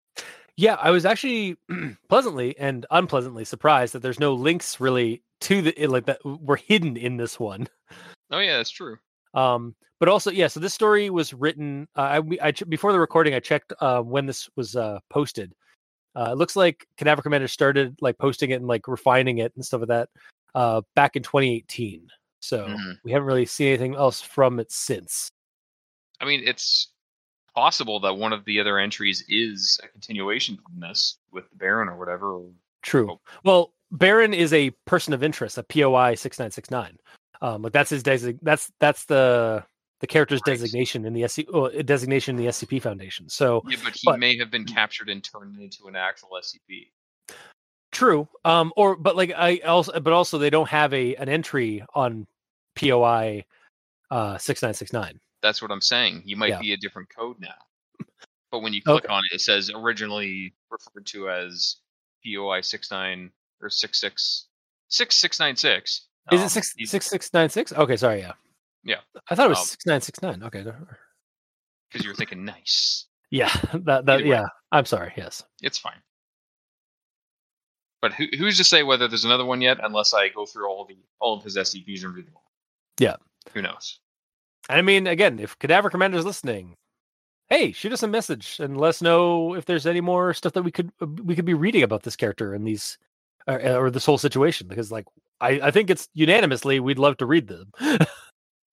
[0.57, 1.57] yeah i was actually
[2.09, 6.95] pleasantly and unpleasantly surprised that there's no links really to the like that were hidden
[6.97, 7.67] in this one
[8.31, 8.97] Oh yeah, that's true.
[9.33, 10.47] Um, but also, yeah.
[10.47, 11.87] So this story was written.
[11.95, 15.53] Uh, I, I ch- before the recording, I checked uh, when this was uh, posted.
[16.15, 19.65] Uh, it looks like Cadaver Commander started like posting it and like refining it and
[19.65, 20.09] stuff like that
[20.55, 22.07] uh, back in 2018.
[22.39, 22.97] So Mhm.
[23.03, 25.29] we haven't really seen anything else from it since.
[26.21, 26.89] I mean, it's
[27.53, 31.89] possible that one of the other entries is a continuation from this with the Baron
[31.89, 32.39] or whatever.
[32.83, 33.11] True.
[33.11, 33.19] Oh.
[33.43, 36.97] Well, Baron is a person of interest, a POI 6969.
[37.41, 38.39] Um, like that's his design.
[38.41, 39.63] That's that's the
[40.01, 40.53] the character's Right.
[40.53, 43.29] designation in the SC oh, designation in the SCP Foundation.
[43.29, 46.91] So Yeah, but he But- may have been captured and turned into an actual SCP.
[47.91, 48.27] True.
[48.43, 52.27] Um or but like I also but also they don't have a an entry on
[52.75, 53.45] POI
[54.11, 55.19] uh 6969.
[55.41, 56.23] That's what I'm saying.
[56.25, 56.59] You might Yeah.
[56.59, 57.55] be a different code now.
[58.51, 59.13] But when you click Okay.
[59.13, 61.77] on it, it says originally referred to as
[62.25, 63.31] POI 69
[63.61, 64.47] or 66
[64.89, 66.07] 6696.
[66.31, 67.71] Is Um, it six six six nine six?
[67.73, 68.33] Okay, sorry, yeah.
[68.83, 68.99] Yeah.
[69.29, 70.43] I thought it was Um, six nine six nine.
[70.43, 70.63] Okay.
[70.63, 73.05] because you were thinking nice.
[73.31, 74.45] Yeah, that that yeah.
[74.71, 75.13] I'm sorry.
[75.17, 75.43] Yes.
[75.61, 76.01] It's fine.
[78.01, 79.79] But who, who's to say whether there's another one yet?
[79.81, 82.51] Unless I go through all the all of his SCPs and read them all.
[82.99, 83.15] Yeah.
[83.53, 83.99] Who knows?
[84.69, 86.75] I mean, again, if Cadaver Commander's listening,
[87.49, 90.63] hey, shoot us a message and let us know if there's any more stuff that
[90.63, 92.97] we could uh, we could be reading about this character and these
[93.47, 95.05] or, or this whole situation because, like,
[95.41, 97.71] I I think it's unanimously we'd love to read them.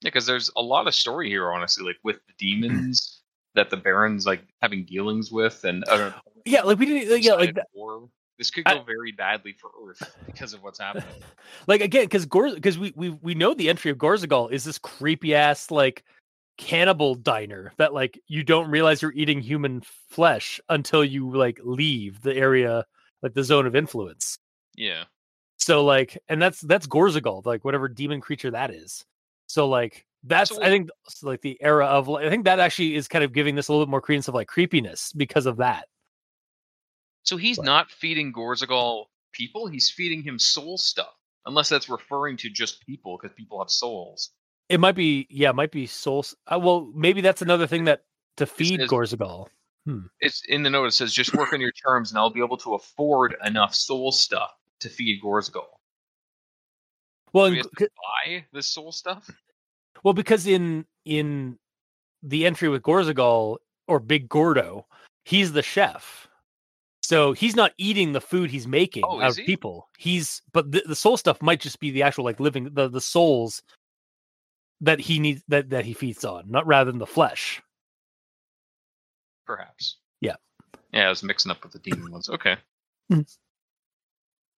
[0.04, 3.20] Yeah, because there's a lot of story here, honestly, like with the demons
[3.54, 6.10] that the Baron's like having dealings with, and uh,
[6.44, 7.22] yeah, like we didn't.
[7.22, 8.08] Yeah, like war.
[8.36, 11.06] This could I- go very badly for Earth because of what's happening.
[11.68, 14.76] like again because Gorz because we we we know the entry of Gorzagal is this
[14.76, 16.02] creepy ass like
[16.58, 22.22] cannibal diner that like you don't realize you're eating human flesh until you like leave
[22.22, 22.84] the area
[23.22, 24.36] like the zone of influence.
[24.74, 25.04] Yeah.
[25.62, 29.04] So like, and that's that's Gorzagal, like whatever demon creature that is.
[29.46, 30.90] So like, that's So I think
[31.22, 33.86] like the era of I think that actually is kind of giving this a little
[33.86, 35.86] bit more credence of like creepiness because of that.
[37.22, 37.64] So he's What?
[37.66, 41.14] not feeding Gorzagal people; he's feeding him soul stuff.
[41.46, 44.30] Unless that's referring to just people, because people have souls.
[44.68, 46.24] It might be yeah, it might be soul.
[46.48, 48.02] Uh, well, maybe that's another thing that
[48.38, 49.46] to feed says- Gorzagal.
[50.20, 50.86] It's in the note.
[50.86, 54.10] It says, "Just work on your terms, and I'll be able to afford enough soul
[54.12, 54.50] stuff
[54.82, 55.66] to feed Gorzagal."
[57.32, 57.88] Well, Do in we have to
[58.26, 59.28] buy this soul stuff?
[60.04, 61.58] well, because in in
[62.22, 63.56] the entry with Gorzagal
[63.88, 64.86] or Big Gordo,
[65.24, 66.28] he's the chef.
[67.04, 69.44] So he's not eating the food he's making Oh, out of he?
[69.44, 69.88] people.
[69.98, 73.00] He's but the, the soul stuff might just be the actual like living the the
[73.00, 73.62] souls
[74.80, 77.60] that he needs that that he feeds on, not rather than the flesh.
[79.46, 79.96] Perhaps.
[80.20, 80.36] Yeah.
[80.92, 82.28] Yeah, I was mixing up with the demon ones.
[82.28, 82.56] Okay.
[83.10, 83.26] Mm.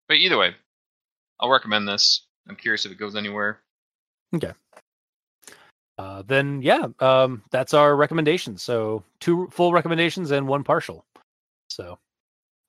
[0.07, 0.55] But either way,
[1.39, 2.25] I'll recommend this.
[2.47, 3.61] I'm curious if it goes anywhere.
[4.33, 4.53] Okay.
[5.97, 8.61] Uh, then yeah, um, that's our recommendations.
[8.61, 11.05] So two full recommendations and one partial.
[11.69, 11.97] So,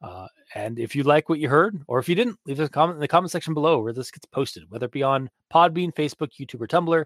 [0.00, 2.70] uh, and if you like what you heard, or if you didn't, leave us a
[2.70, 5.92] comment in the comment section below where this gets posted, whether it be on Podbean,
[5.92, 7.04] Facebook, YouTube, or Tumblr.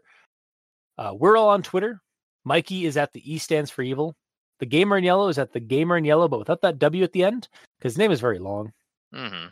[0.98, 2.01] Uh, we're all on Twitter.
[2.44, 4.15] Mikey is at the E stands for evil.
[4.59, 7.12] The gamer in yellow is at the gamer in yellow, but without that W at
[7.12, 7.48] the end
[7.78, 8.73] because his name is very long.
[9.15, 9.48] Mm-hmm.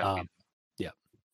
[0.00, 0.28] Um,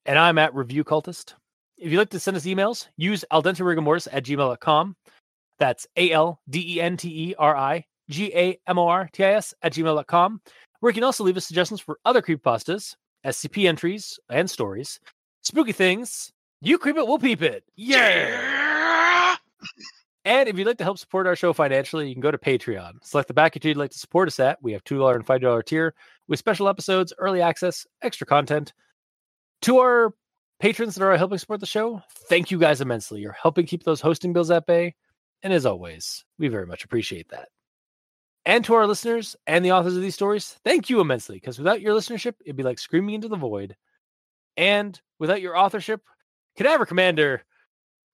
[0.08, 1.34] and I'm at Review Cultist.
[1.76, 4.96] If you'd like to send us emails, use al rigamortis at gmail.com.
[5.58, 9.08] That's A L D E N T E R I G A M O R
[9.12, 10.40] T I S at gmail.com,
[10.80, 14.98] where you can also leave us suggestions for other creepypastas, SCP entries, and stories.
[15.42, 16.32] Spooky things.
[16.62, 17.62] You creep it, we'll peep it.
[17.76, 19.36] Yeah.
[20.24, 23.02] And if you'd like to help support our show financially, you can go to Patreon.
[23.02, 24.62] Select the backer tier you'd like to support us at.
[24.62, 25.94] We have $2 and $5 tier
[26.26, 28.72] with special episodes, early access, extra content.
[29.62, 30.14] To our
[30.60, 33.20] patrons that are helping support the show, thank you guys immensely.
[33.20, 34.94] You're helping keep those hosting bills at bay.
[35.42, 37.48] And as always, we very much appreciate that.
[38.44, 41.80] And to our listeners and the authors of these stories, thank you immensely because without
[41.80, 43.76] your listenership, it'd be like screaming into the void.
[44.56, 46.00] And without your authorship,
[46.56, 47.44] Cadaver Commander,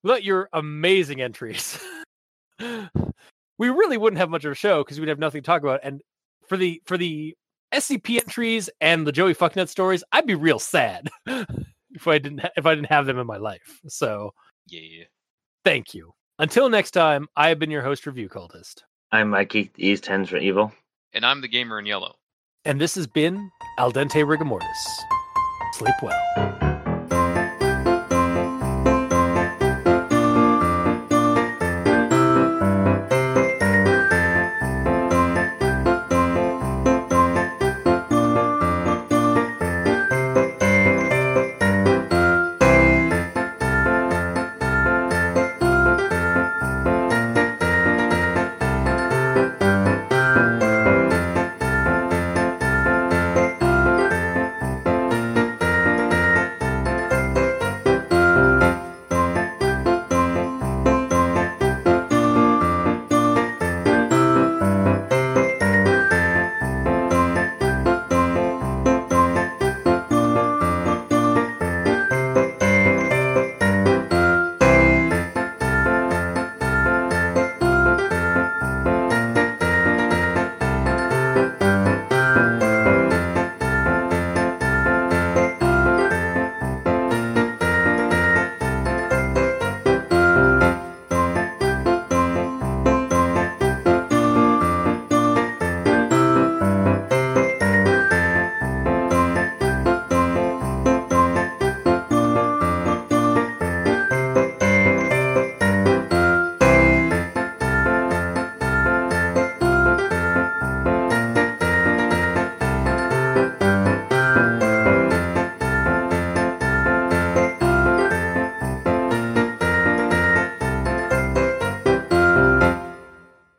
[0.02, 1.78] without your amazing entries,
[2.60, 5.80] we really wouldn't have much of a show because we'd have nothing to talk about.
[5.82, 6.00] And
[6.48, 7.34] for the for the
[7.72, 12.50] SCP entries and the Joey Fucknut stories, I'd be real sad if I didn't ha-
[12.56, 13.80] if I didn't have them in my life.
[13.88, 14.32] So
[14.68, 15.04] Yeah.
[15.64, 16.12] thank you.
[16.38, 18.82] Until next time, I have been your host, Review Cultist,
[19.12, 20.72] I'm Mikey, the East Tens for Evil.
[21.12, 22.14] And I'm the gamer in yellow.
[22.64, 24.64] and this has been Al Dente Rigamortis.
[25.74, 26.63] Sleep well.